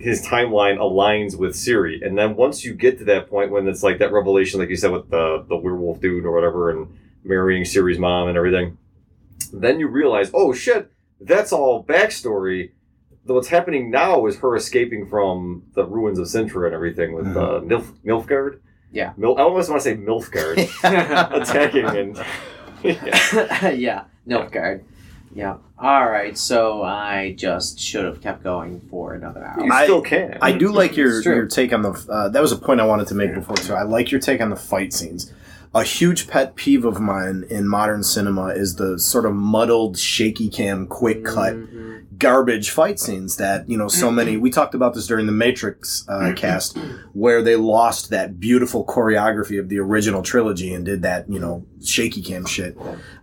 [0.00, 3.82] his timeline aligns with Ciri, and then once you get to that point when it's
[3.82, 6.88] like that revelation, like you said with the the werewolf dude or whatever, and
[7.22, 8.78] marrying Ciri's mom and everything,
[9.52, 12.70] then you realize, oh shit, that's all backstory.
[13.24, 17.60] What's happening now is her escaping from the ruins of Cintra and everything with uh,
[17.62, 18.60] Nilf- Nilfgaard.
[18.90, 19.12] Yeah.
[19.16, 20.56] Mil- I almost want to say Milfgaard
[21.42, 22.24] attacking and
[22.82, 23.68] yeah.
[23.70, 24.82] yeah, Nilfgaard.
[25.32, 25.58] Yeah.
[25.78, 26.36] All right.
[26.36, 29.64] So I just should have kept going for another hour.
[29.64, 30.38] You I- still can.
[30.42, 33.06] i do like your, your take on the uh, that was a point i wanted
[33.08, 35.32] to make before too i like your take on the fight scenes
[35.74, 40.48] a huge pet peeve of mine in modern cinema is the sort of muddled shaky
[40.48, 42.02] cam quick cut Mhm.
[42.18, 46.04] garbage fight scenes that you know so many we talked about this during the matrix
[46.08, 46.76] uh, cast
[47.12, 51.64] where they lost that beautiful choreography of the original trilogy and did that you know
[51.84, 52.76] shaky cam shit.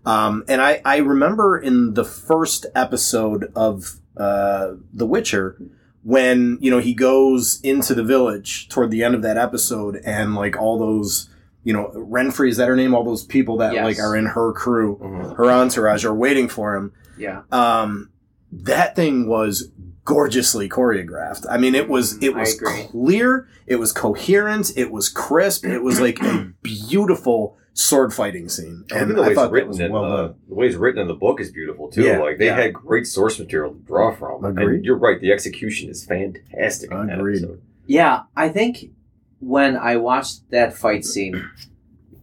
[0.05, 5.57] Um, and I, I remember in the first episode of uh, the witcher
[6.03, 10.33] when you know he goes into the village toward the end of that episode and
[10.33, 11.29] like all those
[11.67, 13.83] you know Renfri is that her name all those people that Yes.
[13.83, 15.35] like are in her crew Mhm.
[15.37, 17.41] her entourage are waiting for him Yeah.
[17.51, 18.09] um,
[18.51, 19.71] that thing was
[20.05, 21.45] gorgeously choreographed.
[21.49, 22.53] I mean, it was it was
[22.91, 28.85] clear, it was coherent, it was crisp, it was like a beautiful sword fighting scene,
[28.89, 30.77] Even and the way I it's thought written was in well the, the way it's
[30.77, 32.03] written in the book is beautiful too.
[32.03, 32.55] Yeah, like they yeah.
[32.55, 34.45] had great source material to draw from.
[34.45, 34.75] Agreed.
[34.77, 36.89] And you're right, the execution is fantastic.
[36.91, 37.43] in that Agreed.
[37.85, 38.91] Yeah, I think
[39.39, 41.49] when I watched that fight scene,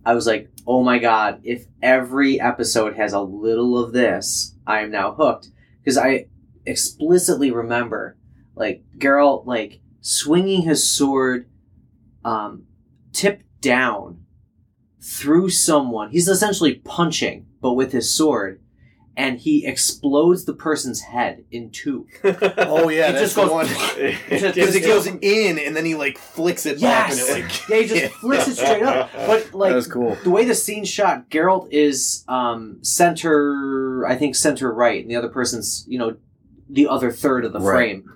[0.05, 4.81] I was like, oh my god, if every episode has a little of this, I
[4.81, 5.49] am now hooked.
[5.81, 6.27] Because I
[6.67, 8.17] explicitly remember,
[8.55, 11.49] like, Geralt, like, swinging his sword,
[12.25, 12.65] um,
[13.13, 14.25] tipped down
[15.03, 16.11] through someone.
[16.11, 18.63] He's essentially punching, but with his sword.
[19.17, 22.07] And he explodes the person's head in two.
[22.25, 23.67] Oh yeah, It that's just the goes- one.
[24.29, 27.77] Because it goes in and then he like flicks it back and it like Yeah,
[27.77, 29.11] he just flicks it straight up.
[29.15, 30.17] But like that was cool.
[30.25, 35.17] the way the scene shot, Geralt is um, center, I think center right, and the
[35.17, 36.17] other person's you know
[36.69, 37.75] the other third of the Right.
[37.75, 38.13] frame,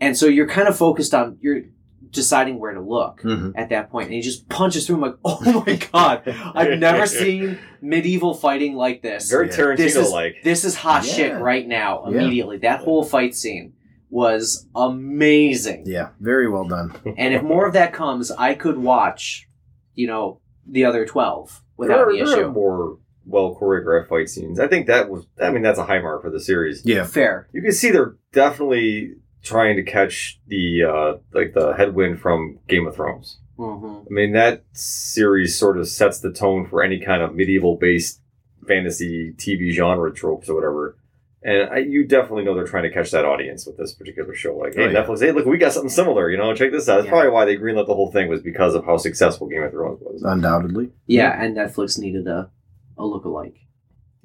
[0.00, 1.62] and so you're kind of focused on you're
[2.10, 3.52] deciding where to look Mhm.
[3.56, 4.96] at that point, and he just punches through.
[4.96, 6.22] I'm like, oh my god,
[6.54, 9.30] I've never seen medieval fighting like this.
[9.30, 9.58] Very This
[9.96, 10.36] is Tarantino like.
[10.42, 11.12] this is hot Yeah.
[11.12, 12.04] shit right now.
[12.08, 12.20] Yeah.
[12.20, 13.72] Immediately, that whole fight scene
[14.10, 15.82] was amazing.
[15.86, 16.92] Yeah, very well done.
[17.16, 19.48] And if more of that comes, I could watch,
[19.94, 22.50] you know, the other twelve without are, the there are issue.
[22.52, 24.58] more well choreographed fight scenes.
[24.60, 25.26] I think that was.
[25.40, 26.82] I mean, that's a high mark for the series.
[26.84, 27.48] Yeah, Fair.
[27.52, 29.14] You can see they're definitely
[29.46, 33.38] trying to catch the uh like the headwind from Game of Thrones.
[33.56, 37.76] hmm I mean, that series sort of sets the tone for any kind of medieval
[37.76, 38.20] based
[38.66, 40.98] fantasy TV genre tropes or whatever.
[41.42, 44.56] And I, you definitely know they're trying to catch that audience with this particular show.
[44.56, 45.04] Like, hey, Oh, yeah.
[45.04, 46.28] Netflix, hey, look, we got something similar.
[46.28, 46.96] You know, check this out.
[46.96, 47.10] That's Yeah.
[47.12, 50.00] probably why they greenlit the whole thing was because of how successful Game of Thrones
[50.02, 50.22] was.
[50.24, 50.90] undoubtedly.
[51.06, 52.50] Yeah, and Netflix needed a
[52.98, 53.58] a lookalike.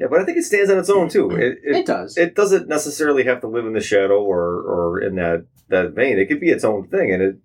[0.02, 1.30] Yeah, but I think it stands on its own too.
[1.30, 2.18] It, It, it, does.
[2.18, 6.18] it doesn't necessarily have to live in the shadow or or in that that vein.
[6.18, 7.36] It could be its own thing, and it.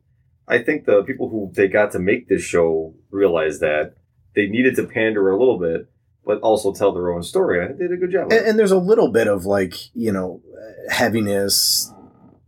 [0.48, 3.94] I think the people who they got to make this show realized that
[4.34, 5.90] they needed to pander a little bit,
[6.24, 7.58] but also tell their own story.
[7.58, 8.32] And I think they did a good job.
[8.32, 10.40] And, and there's a little bit of like you know
[10.88, 11.92] heaviness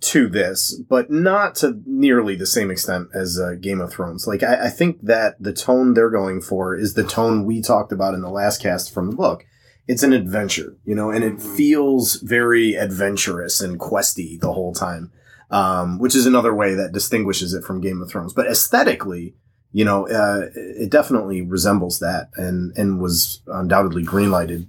[0.01, 4.27] to this, but not to nearly the same extent as uh, Game of Thrones.
[4.27, 7.93] Like I, I think that the tone they're going for is the tone we talked
[7.93, 9.45] about in the last cast from the book.
[9.89, 15.11] It's an adventure, you know, and it feels very adventurous and questy the whole time,
[15.51, 18.35] um, which is another way that distinguishes it from Game of Thrones.
[18.35, 19.35] But aesthetically,
[19.73, 24.67] you know, uh, it definitely resembles that, and and was undoubtedly greenlighted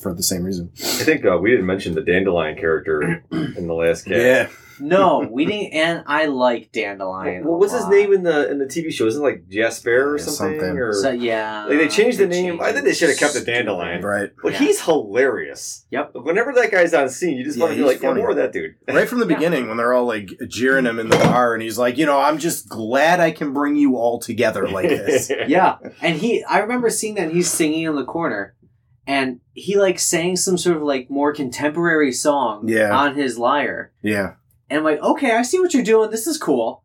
[0.00, 0.70] for the same reason.
[0.78, 4.18] I think uh, we didn't mention the dandelion character in the last cast.
[4.20, 4.48] Yeah.
[4.82, 5.74] no, we didn't.
[5.74, 7.44] And I like Dandelion.
[7.44, 9.06] What a was his name in the in the TV show?
[9.06, 10.58] Isn't it like Jasper or Yeah, something?
[10.58, 10.78] something.
[10.78, 12.60] Or So, yeah, like they changed the they name.
[12.62, 14.02] I think they should have kept the dandelion.
[14.02, 14.30] Right.
[14.42, 14.58] But Yeah.
[14.60, 15.84] he's hilarious.
[15.90, 16.12] Yep.
[16.14, 18.36] Whenever that guy's on scene, you just Yeah, want to be like, yeah, more of
[18.36, 18.74] that dude.
[18.88, 19.34] Right from the Yeah.
[19.36, 22.18] beginning, when they're all like jeering him in the bar, and he's like, you know,
[22.18, 25.30] I'm just glad I can bring you all together like this.
[25.46, 26.42] Yeah, and he.
[26.44, 28.54] I remember seeing that he's singing in the corner,
[29.06, 32.90] and he like sang some sort of like more contemporary song Yeah.
[32.96, 33.92] on his lyre.
[34.02, 34.34] yeah.
[34.68, 36.10] And I'm like, okay, I see what you're doing.
[36.12, 36.84] This is cool.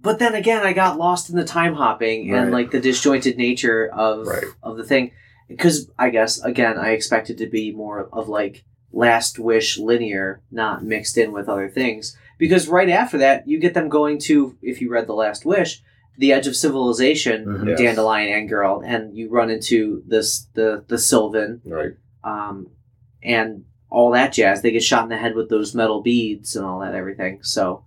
[0.00, 2.52] But then again, I got lost in the time hopping and Right.
[2.52, 4.44] like the disjointed nature of Right.
[4.62, 5.10] of the thing.
[5.48, 10.82] Because I guess again, I expected to be more of like Last Wish linear, not
[10.84, 12.16] mixed in with other things.
[12.38, 15.82] Because right after that, you get them going to, if you read The Last Wish,
[16.18, 17.68] the edge of civilization, Mhm.
[17.68, 17.78] Yes.
[17.78, 21.92] Dandelion and Geralt, and you run into this the the Sylvan, Right.
[22.22, 22.68] um,
[23.22, 24.62] and all that jazz.
[24.62, 27.42] They get shot in the head with those metal beads and all that everything.
[27.42, 27.84] So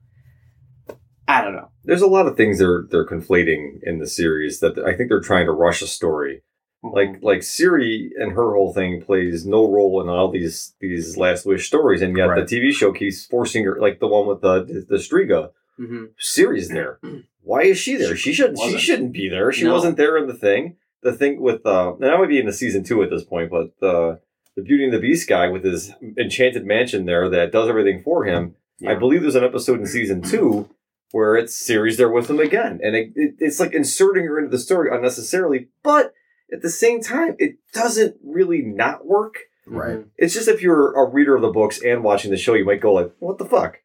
[1.28, 1.70] I don't know.
[1.84, 5.20] There's a lot of things they're they're conflating in the series that I think they're
[5.22, 6.44] trying to rush a story.
[6.84, 11.46] Like like Ciri and her whole thing plays no role in all these these Last
[11.46, 12.48] Wish stories, and yet Right.
[12.48, 15.52] the TV show keeps forcing her, like the one with the the Striga.
[15.78, 17.00] hmm Ciri's there.
[17.48, 18.16] Why is she there?
[18.16, 18.60] She She shouldn't.
[18.60, 19.52] She shouldn't be there.
[19.54, 19.74] She No.
[19.74, 20.76] wasn't there in the thing.
[21.02, 23.50] The thing with uh, and I might be in the season two at this point,
[23.50, 24.20] but the
[24.56, 28.26] the Beauty and the Beast guy with his enchanted mansion there that does everything for
[28.26, 28.56] him.
[28.86, 30.70] I believe there's an episode in season two
[31.12, 34.50] where it's Ciri's there with him again, and it, it, it's like inserting her into
[34.52, 35.70] the story unnecessarily.
[35.84, 36.14] But
[36.52, 39.38] at the same time, it doesn't really not work.
[39.66, 40.06] Right.
[40.18, 42.82] It's just if you're a reader of the books and watching the show, you might
[42.82, 43.80] go like, "What the fuck?"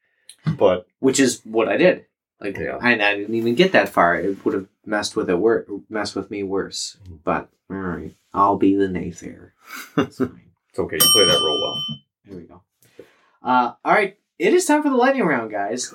[0.58, 2.06] But Which is what I did.
[2.42, 2.78] Like, Yeah.
[2.80, 4.16] I, I didn't even get that far.
[4.16, 6.96] It would have messed with it wor- messed with me worse.
[7.24, 9.50] But all right, I'll be the naysayer.
[9.96, 10.96] It's it's okay.
[10.96, 11.84] You play that role well.
[12.26, 12.62] Here we go.
[13.42, 15.92] Uh, all right, it is time for the lightning round, guys.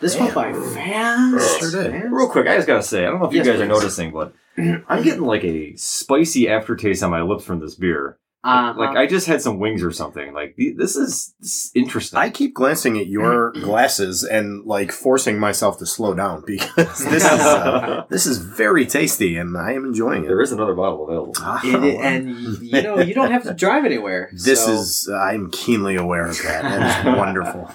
[0.00, 1.60] This went by fast.
[1.60, 1.92] Sure did.
[1.92, 2.06] fast.
[2.12, 4.10] Real quick, I just gotta say, I don't know if you Yes, guys are noticing,
[4.10, 8.18] but I'm getting like a spicy aftertaste on my lips from this beer.
[8.44, 8.78] Uh-huh.
[8.78, 10.34] Like I just had some wings or something.
[10.34, 12.18] Like this is, this is interesting.
[12.18, 17.24] I keep glancing at your glasses and like forcing myself to slow down because this
[17.24, 20.28] is uh, this is very tasty and I am enjoying it.
[20.28, 21.34] There is another bottle available.
[21.38, 24.30] Ah, It- and you know you don't have to drive anywhere.
[24.32, 26.62] this so- is I'm keenly aware of that.
[26.62, 27.70] That is wonderful.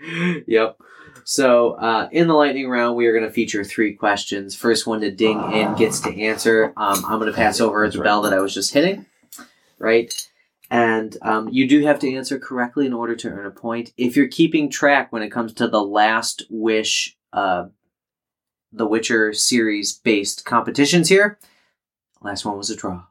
[0.46, 0.78] yep.
[1.28, 4.54] So, uh, in the lightning round, we are going to feature three questions.
[4.54, 6.72] First one to ding in gets to answer.
[6.76, 9.06] Um, I'm going to pass over the bell that I was just hitting,
[9.78, 10.12] right?
[10.70, 13.92] And um, you do have to answer correctly in order to earn a point.
[13.96, 17.66] If you're keeping track when it comes to the Last Wish, uh,
[18.72, 21.38] the Witcher series based competitions here,
[22.20, 23.04] last one was a draw.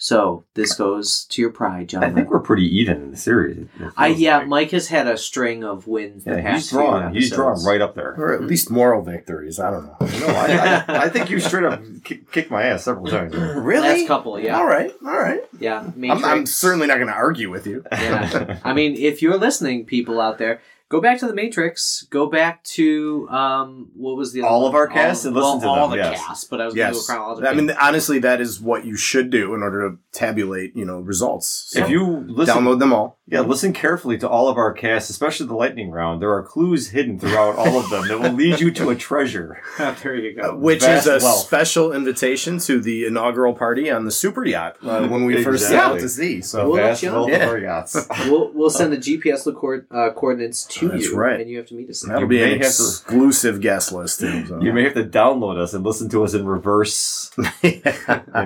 [0.00, 2.04] So this goes to your pride, John.
[2.04, 3.66] I think we're pretty even in the series.
[3.96, 4.46] I yeah, like.
[4.46, 6.22] Mike has had a string of wins.
[6.22, 7.14] the Yeah, past he's few drawn.
[7.14, 8.14] He's drawn right up there.
[8.16, 8.48] Or at mm-hmm.
[8.48, 9.58] least moral victories.
[9.58, 9.96] I don't know.
[10.00, 13.34] No, I, I, I think you straight up kicked my ass several times.
[13.68, 14.00] Really?
[14.00, 14.92] Last couple, yeah, All right.
[15.04, 15.40] All right.
[15.58, 15.80] yeah.
[15.80, 17.84] I'm, I'm certainly not going to argue with you.
[17.90, 18.60] Yeah.
[18.64, 22.06] I mean, if you're listening, people out there, go back to the Matrix.
[22.10, 24.70] Go back to um, what was the other All one?
[24.70, 26.24] of our casts and listen well, to all them, the yes.
[26.24, 26.44] casts.
[26.44, 27.48] But I was going to do a chronological.
[27.48, 31.00] I mean, honestly, that is what you should do in order to tabulate, you know,
[31.00, 31.48] results.
[31.68, 33.17] So If you listen, download them all.
[33.30, 36.22] Yeah, listen carefully to all of our casts, especially the lightning round.
[36.22, 39.60] There are clues hidden throughout all of them that will lead you to a treasure.
[39.78, 40.56] there you Uh, go.
[40.56, 41.38] which Vast is a wealth.
[41.46, 45.74] special invitation to the inaugural party on the super yacht uh, when we first set
[45.76, 46.40] out to sea.
[46.40, 47.36] So We'll Vast you wealth Yeah.
[47.44, 48.06] of our yachts.
[48.26, 51.40] we'll we'll send the GPS record, uh, coordinates to That's you, right.
[51.40, 52.00] and you have to meet us.
[52.02, 54.20] that'll You be an may have to- exclusive guest list.
[54.20, 54.60] Too, so.
[54.60, 57.30] You may have to download us and listen to us in reverse,
[57.62, 57.82] you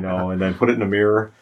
[0.00, 1.32] know, and then put it in a mirror,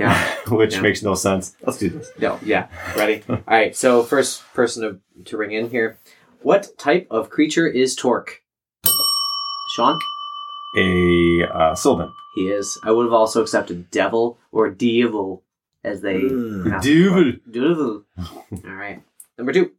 [0.00, 0.34] Yeah.
[0.48, 0.80] which Yeah.
[0.82, 1.54] makes no sense.
[1.64, 2.10] Let's do this.
[2.18, 2.38] No.
[2.42, 2.68] Yeah.
[2.96, 3.22] Ready.
[3.28, 3.74] All right.
[3.76, 5.98] So first person to to ring in here.
[6.42, 8.42] What type of creature is Torque?
[9.76, 9.98] Sean.
[10.76, 12.12] A uh, Sylvan.
[12.34, 12.78] He is.
[12.84, 15.42] I would have also accepted devil or devil,
[15.84, 16.62] as they Mm.
[16.62, 17.32] pronounce Devil.
[17.50, 18.04] Devil.
[18.64, 19.02] All right.
[19.36, 19.72] Number two.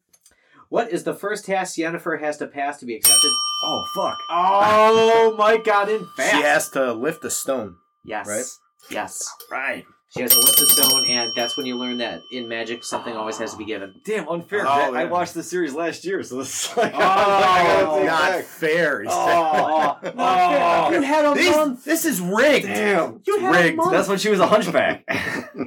[0.70, 3.32] What is the first task Yennefer has to pass to be accepted?
[3.64, 4.18] Oh fuck!
[4.30, 5.90] Oh, my god!
[5.90, 6.32] in fast.
[6.36, 7.76] She has to lift a stone.
[8.06, 8.28] Yes.
[8.28, 8.46] Right?
[8.90, 9.22] Yes.
[9.52, 9.86] Right.
[10.14, 13.16] She has to lift the stone, and that's when you learn that in magic something
[13.16, 13.94] always has to be given.
[14.04, 14.66] Damn unfair.
[14.68, 18.32] Oh, I- I watched the series last year, so this is like Oh, I not
[18.32, 18.44] back.
[18.44, 19.04] fair.
[19.04, 19.16] he said.
[19.18, 19.98] Oh.
[20.04, 21.86] oh, oh, You had a These- month.
[21.86, 22.66] this is rigged.
[22.66, 23.22] damn!
[23.26, 23.74] You had rigged.
[23.74, 23.92] a month.
[23.92, 25.06] That's when she was a hunchback.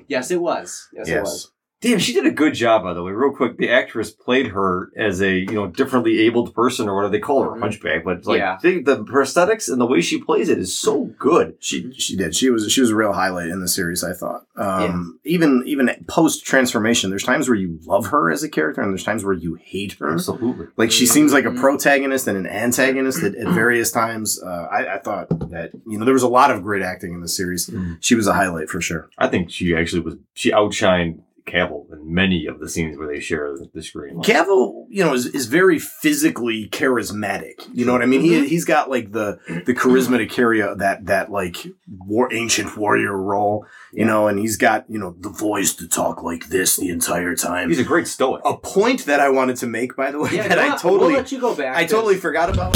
[0.08, 0.88] Yes, it was.
[0.92, 1.50] Yes, it was.
[1.84, 3.12] Damn, she did a good job, by the way.
[3.12, 7.12] Real quick, the actress played her as a you know differently abled person or whatever
[7.12, 7.60] they call her, Mhm.
[7.60, 8.04] hunchback.
[8.04, 8.56] But like Yeah.
[8.62, 11.56] the, the prosthetics and the way she plays it is so good.
[11.60, 12.34] She she did.
[12.34, 14.02] She was she was a real highlight in the series.
[14.02, 14.46] I thought.
[14.56, 18.90] Um, Even even post transformation, there's times where you love her as a character, and
[18.90, 20.12] there's times where you hate her.
[20.12, 20.68] Absolutely.
[20.78, 21.60] Like she seems like a Mhm.
[21.60, 24.42] protagonist and an antagonist at, at various times.
[24.42, 27.20] Uh, I, I thought that you know there was a lot of great acting in
[27.20, 27.68] the series.
[27.68, 27.98] Mhm.
[28.00, 29.10] She was a highlight for sure.
[29.18, 30.14] I think she actually was.
[30.32, 34.22] She outshined Cavill in many of the scenes where they share the, the screen.
[34.22, 37.68] Cavill, you know, is, is very physically charismatic.
[37.72, 38.22] You know what I mean?
[38.22, 42.78] He he's got like the the charisma to carry a, that that like war ancient
[42.78, 43.66] warrior role.
[43.92, 47.36] You know, and he's got you know the voice to talk like this the entire
[47.36, 47.68] time.
[47.68, 48.40] He's a great stoic.
[48.44, 51.22] a point that I wanted to make, by the way, Yeah, that I totally, We'll
[51.22, 51.76] let you go back.
[51.76, 52.74] I totally forgot about.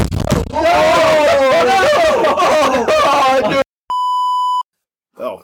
[5.16, 5.42] Oh,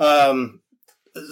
[0.00, 0.61] um,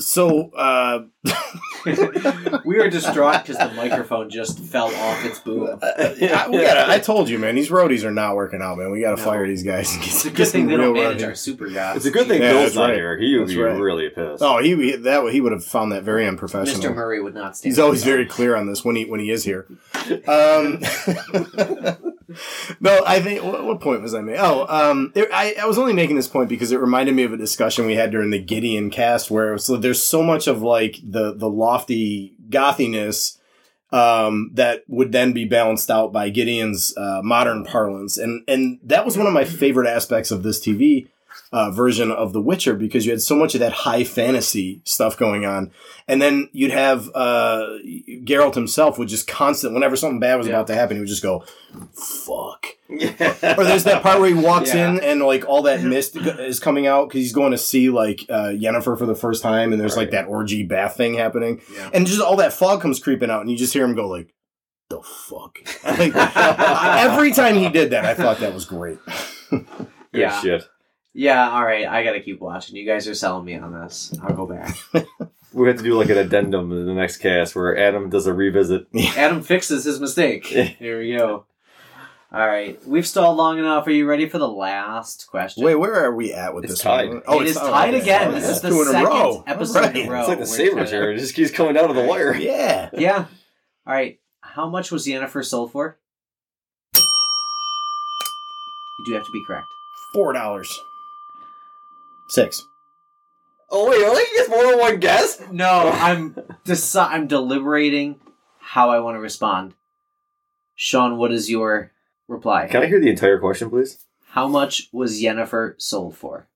[0.00, 1.04] so uh,
[2.64, 5.78] we were distraught because the microphone just fell off its boom.
[5.82, 8.90] I, we gotta, I told you, man, these roadies are not working out, man.
[8.90, 9.22] We gotta No.
[9.24, 9.92] fire these guys.
[9.94, 11.96] And get, It's a good thing they don't manage our super yachts.
[11.98, 12.94] It's a good thing Yeah, Bill's that's not right.
[12.94, 13.18] here.
[13.18, 13.78] He would That's be right.
[13.78, 14.42] really pissed.
[14.42, 16.82] Oh, he he- that he would have found that very unprofessional.
[16.82, 16.94] Mr.
[16.94, 17.70] Murray would not stand.
[17.72, 19.66] He's always very clear on this when he when he is here.
[20.28, 20.82] Um,
[22.80, 24.40] no, I think what, what point was I making?
[24.40, 27.32] Oh, um, it, I I was only making this point because it reminded me of
[27.32, 30.96] a discussion we had during the Gideon cast where so there's so much of like
[31.02, 33.38] the the lofty gothiness
[33.92, 39.04] um, that would then be balanced out by Gideon's uh, modern parlance, and and that
[39.04, 41.08] was one of my favorite aspects of this TV
[41.52, 45.16] uh, version of The Witcher because you had so much of that high fantasy stuff
[45.16, 45.70] going on,
[46.08, 47.66] and then you'd have uh,
[48.24, 50.54] Geralt himself would just constant whenever something bad was Yeah.
[50.54, 51.44] about to happen, he would just go,
[51.94, 54.90] "Fuck." or there's that part where he walks Yeah.
[54.90, 58.26] in and like all that mist is coming out because he's going to see like
[58.28, 61.90] uh, Yennefer for the first time, and there's like that orgy bath thing happening, Yeah.
[61.92, 64.32] and just all that fog comes creeping out, and you just hear him go like,
[64.88, 68.98] "The fuck!" Like, every time he did that, I thought that was great.
[69.50, 69.66] Good
[70.12, 70.40] Yeah.
[70.40, 70.64] shit.
[71.12, 71.86] Yeah, all right.
[71.86, 72.76] I gotta keep watching.
[72.76, 74.14] You guys are selling me on this.
[74.22, 74.76] I'll go back.
[75.52, 78.32] We have to do like an addendum in the next cast where Adam does a
[78.32, 78.86] revisit.
[79.16, 80.46] Adam fixes his mistake.
[80.46, 81.44] Here we go.
[82.32, 83.84] All right, we've stalled long enough.
[83.88, 85.64] Are you ready for the last question?
[85.64, 86.82] Wait, where are we at with It's this?
[86.82, 87.08] tied.
[87.08, 87.22] One?
[87.26, 88.28] Oh, it is tied again.
[88.28, 89.42] Oh, This is the Two in a second row.
[89.44, 89.96] episode All right.
[89.96, 90.20] in a row.
[90.20, 91.10] It's like the We're Sabres trying here.
[91.10, 92.32] It just keeps coming down to the wire.
[92.36, 92.90] Yeah.
[92.92, 93.24] Yeah.
[93.84, 94.20] All right.
[94.42, 95.98] How much was Yennefer sold for?
[96.94, 97.02] You
[99.04, 99.66] do have to be correct.
[100.14, 100.80] Four dollars.
[102.30, 102.64] Six.
[103.70, 104.24] Oh wait, really?
[104.24, 105.42] He gets more than one guess?
[105.50, 108.20] No, I'm deci- I'm deliberating
[108.60, 109.74] how I want to respond.
[110.76, 111.92] Sean, what is your
[112.28, 112.68] reply?
[112.68, 114.06] Can I hear the entire question, please?
[114.28, 116.48] How much was Yennefer sold for?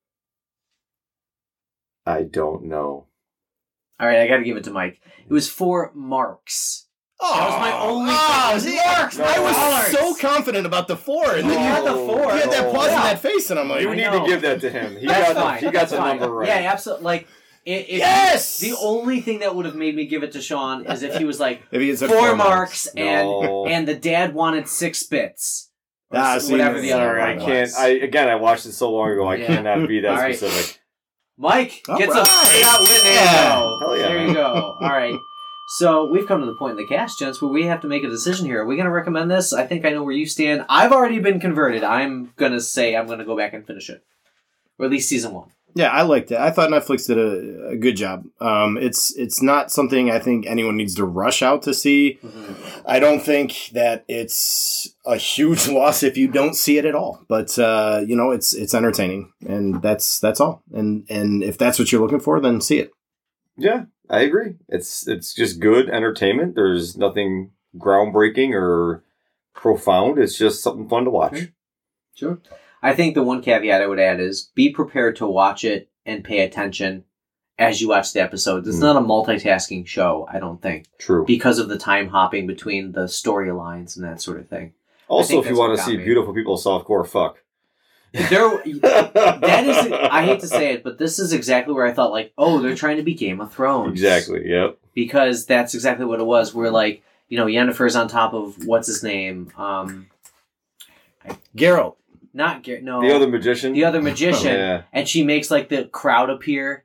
[2.07, 3.07] I don't know.
[3.99, 5.01] All right, I got to give it to Mike.
[5.29, 6.84] It was four marks.
[7.21, 8.61] That was my only Oh, thing.
[8.73, 9.87] see, Marks, I was dollars.
[9.93, 12.23] so confident about the four, and then You had the four.
[12.35, 12.97] you had that pause Yeah.
[12.97, 14.21] in that face, and I'm like, You I need know.
[14.25, 14.97] to give that to him.
[14.97, 15.55] He That's got fine.
[15.55, 16.19] the, he got That's the fine.
[16.19, 16.49] number right.
[16.49, 17.05] Yeah, absolutely.
[17.05, 17.29] Like,
[17.65, 18.59] it, it, yes.
[18.59, 21.25] The only thing that would have made me give it to Sean is if he
[21.25, 23.67] was like Maybe it's a four marks and No.
[23.67, 25.71] and the dad wanted six bits.
[26.11, 27.61] Or Ah, s- see, whatever the other Sorry, I can't.
[27.63, 27.75] was.
[27.75, 29.27] I again, I watched it so long ago.
[29.29, 29.47] I Yeah.
[29.47, 30.37] cannot be that All right.
[30.37, 30.79] specific.
[31.39, 32.27] Mike All gets a right.
[32.27, 32.89] straight out win.
[33.03, 33.59] There Yeah.
[33.65, 33.79] you.
[33.81, 34.03] Hell yeah.
[34.09, 34.77] There you go.
[34.81, 35.15] All right.
[35.75, 38.05] So we've come to the point in the cast, gents, where we have to make
[38.05, 38.63] a decision here.
[38.63, 39.53] Are we going to recommend this?
[39.53, 40.65] I think I know where you stand.
[40.69, 41.83] I've already been converted.
[41.83, 44.05] I'm going to say I'm going to go back and finish it,
[44.79, 45.49] or at least season one.
[45.75, 46.39] Yeah, I liked it.
[46.39, 48.25] I thought Netflix did a, a good job.
[48.41, 52.21] Um, it's it's not something I think anyone needs to rush out to see.
[52.87, 57.25] I don't think that it's a huge loss if you don't see it at all.
[57.27, 60.63] But uh, you know, it's it's entertaining, and that's that's all.
[60.73, 62.93] And and if that's what you're looking for, then see it.
[63.57, 64.57] Yeah, I agree.
[64.69, 66.55] It's it's just good entertainment.
[66.55, 69.03] There's nothing groundbreaking or
[69.55, 70.19] profound.
[70.19, 71.33] It's just something fun to watch.
[71.35, 71.53] Okay.
[72.15, 72.39] Sure.
[72.83, 76.23] I think the one caveat I would add is be prepared to watch it and
[76.23, 77.05] pay attention
[77.59, 78.69] as you watch the episodes.
[78.69, 78.81] It's Mm.
[78.83, 81.25] not a multitasking show, I don't think, True.
[81.25, 84.75] because of the time hopping between the storylines and that sort of thing.
[85.09, 86.05] Also, if you want to see me.
[86.05, 87.39] beautiful people softcore fuck.
[88.15, 88.29] There,
[88.81, 92.33] that is, I hate to say it, but this is exactly where I thought, like,
[92.39, 93.93] oh, they're trying to be Game of Thrones.
[93.93, 94.49] Exactly.
[94.49, 94.79] Yep.
[94.95, 96.55] Because that's exactly what it was.
[96.55, 99.51] Where, like, you know, Yennefer's on top of, what's his name?
[99.57, 100.07] Um,
[101.57, 101.97] Geralt.
[102.33, 103.01] not Garrett, no.
[103.01, 103.73] The other magician.
[103.73, 104.55] the other magician.
[104.55, 104.83] Yeah.
[104.93, 106.85] And she makes, like, the crowd appear,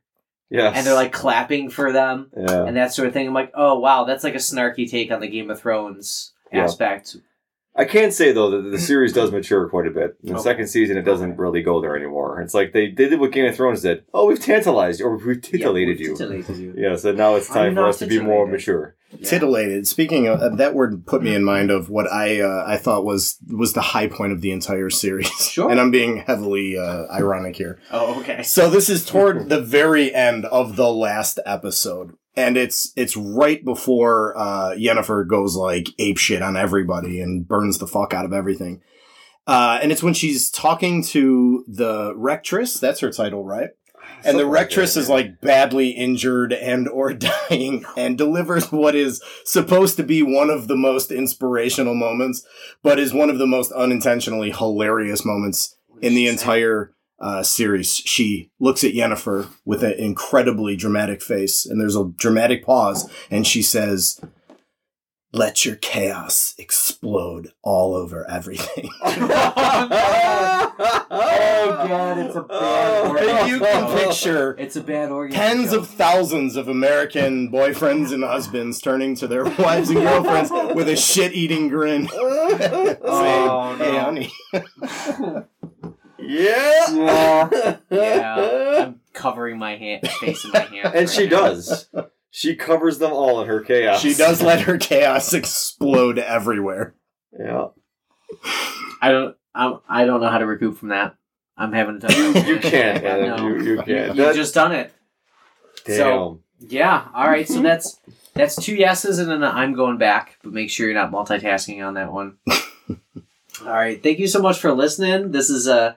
[0.49, 0.73] Yes.
[0.75, 2.31] and they're, like, clapping for them.
[2.35, 2.63] Yeah.
[2.65, 3.27] and that sort of thing.
[3.27, 6.63] I'm like, oh wow, that's like a snarky take on the Game of Thrones Yeah.
[6.63, 7.17] aspect.
[7.75, 10.17] I can't say though that the series does mature quite a bit.
[10.23, 10.43] In the Okay.
[10.43, 11.39] second season, it doesn't Okay.
[11.39, 12.41] really go there anymore.
[12.41, 14.03] It's like they, they did what Game of Thrones did.
[14.13, 16.15] Oh, we've tantalized you, or we've titulated Yeah, you.
[16.17, 16.73] Titillated you.
[16.77, 18.95] Yeah, so now it's Are time you for not us to be more mature.
[19.11, 19.27] Yeah.
[19.27, 19.87] Titillated.
[19.87, 23.37] Speaking of that word, put me in mind of what I uh, I thought was
[23.49, 25.29] was the high point of the entire series.
[25.49, 25.71] Sure.
[25.71, 27.79] and I'm being heavily uh, ironic here.
[27.91, 28.43] Oh, okay.
[28.43, 33.63] So this is toward the very end of the last episode, and it's it's right
[33.63, 38.33] before uh, Yennefer goes like ape shit on everybody and burns the fuck out of
[38.33, 38.81] everything.
[39.47, 42.79] Uh, and it's when she's talking to the rectress.
[42.79, 43.69] That's her title, right?
[44.23, 47.13] and the Something like rectress that, is like badly injured and or
[47.49, 52.45] dying and delivers what is supposed to be one of the most inspirational moments
[52.83, 58.49] but is one of the most unintentionally hilarious moments in the entire uh, series she
[58.59, 63.61] looks at Yennefer with an incredibly dramatic face and there's a dramatic pause and she
[63.61, 64.19] says
[65.31, 68.89] let your chaos explode all over everything
[71.11, 73.21] Oh, God, it's a bad word.
[73.23, 75.35] and you can picture It's a bad organ.
[75.35, 80.87] tens of thousands of American boyfriends and husbands turning to their wives and girlfriends with
[80.87, 84.31] a shit-eating grin, saying, Oh, "Hey, honey."
[86.29, 86.91] Yeah.
[86.91, 87.77] Yeah.
[87.89, 88.75] Yeah.
[88.85, 90.93] I'm covering my hand, face in my hand.
[90.95, 91.89] and she does.
[92.29, 93.99] She covers them all in her chaos.
[94.01, 96.93] She does let her chaos explode everywhere.
[97.37, 97.69] Yeah.
[99.01, 99.35] I don't.
[99.55, 101.15] I'm, I don't know how to recoup from that.
[101.57, 102.15] I'm having a tough.
[102.15, 103.27] You, you can't, Adam.
[103.37, 103.47] No.
[103.47, 104.15] You, you can't.
[104.15, 104.93] You That- just done it.
[105.85, 105.95] damn.
[105.97, 107.07] So yeah.
[107.15, 107.47] All right.
[107.47, 107.99] So that's
[108.35, 110.37] that's two yeses and then I'm going back.
[110.43, 112.37] But make sure you're not multitasking on that one.
[112.89, 114.01] All right.
[114.01, 115.31] Thank you so much for listening.
[115.31, 115.95] This is uh,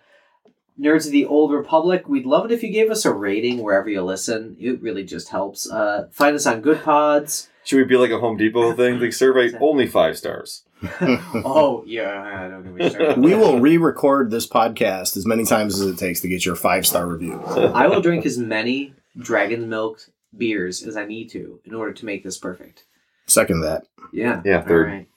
[0.80, 2.08] Nerds of the Old Republic.
[2.08, 4.56] We'd love it if you gave us a rating wherever you listen.
[4.58, 5.70] It really just helps.
[5.70, 7.48] Uh, find us on Goodpods.
[7.64, 8.98] Should we be like a Home Depot thing?
[8.98, 10.62] Like survey only five stars.
[11.44, 12.48] Oh yeah.
[12.48, 13.18] Don't get me started.
[13.18, 17.06] we will re-record this podcast as many times as it takes to get your five-star
[17.06, 17.40] review.
[17.44, 20.00] I will drink as many Dragon Milk
[20.36, 22.82] beers as I need to in order to make this perfect.
[23.26, 23.84] Second that.
[24.12, 24.42] Yeah.
[24.44, 24.88] Yeah, third.
[24.88, 25.08] All right.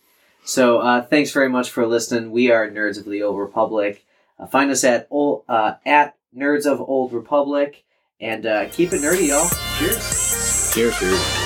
[0.43, 2.29] So uh, thanks very much for listening.
[2.29, 4.04] We are Nerds of the Old Republic.
[4.37, 7.83] Uh, find us at old, uh, at Nerds of Old Republic
[8.19, 9.49] and uh, keep it nerdy, y'all.
[9.77, 10.71] Cheers.
[10.73, 10.99] Cheers.
[10.99, 11.44] Cheers.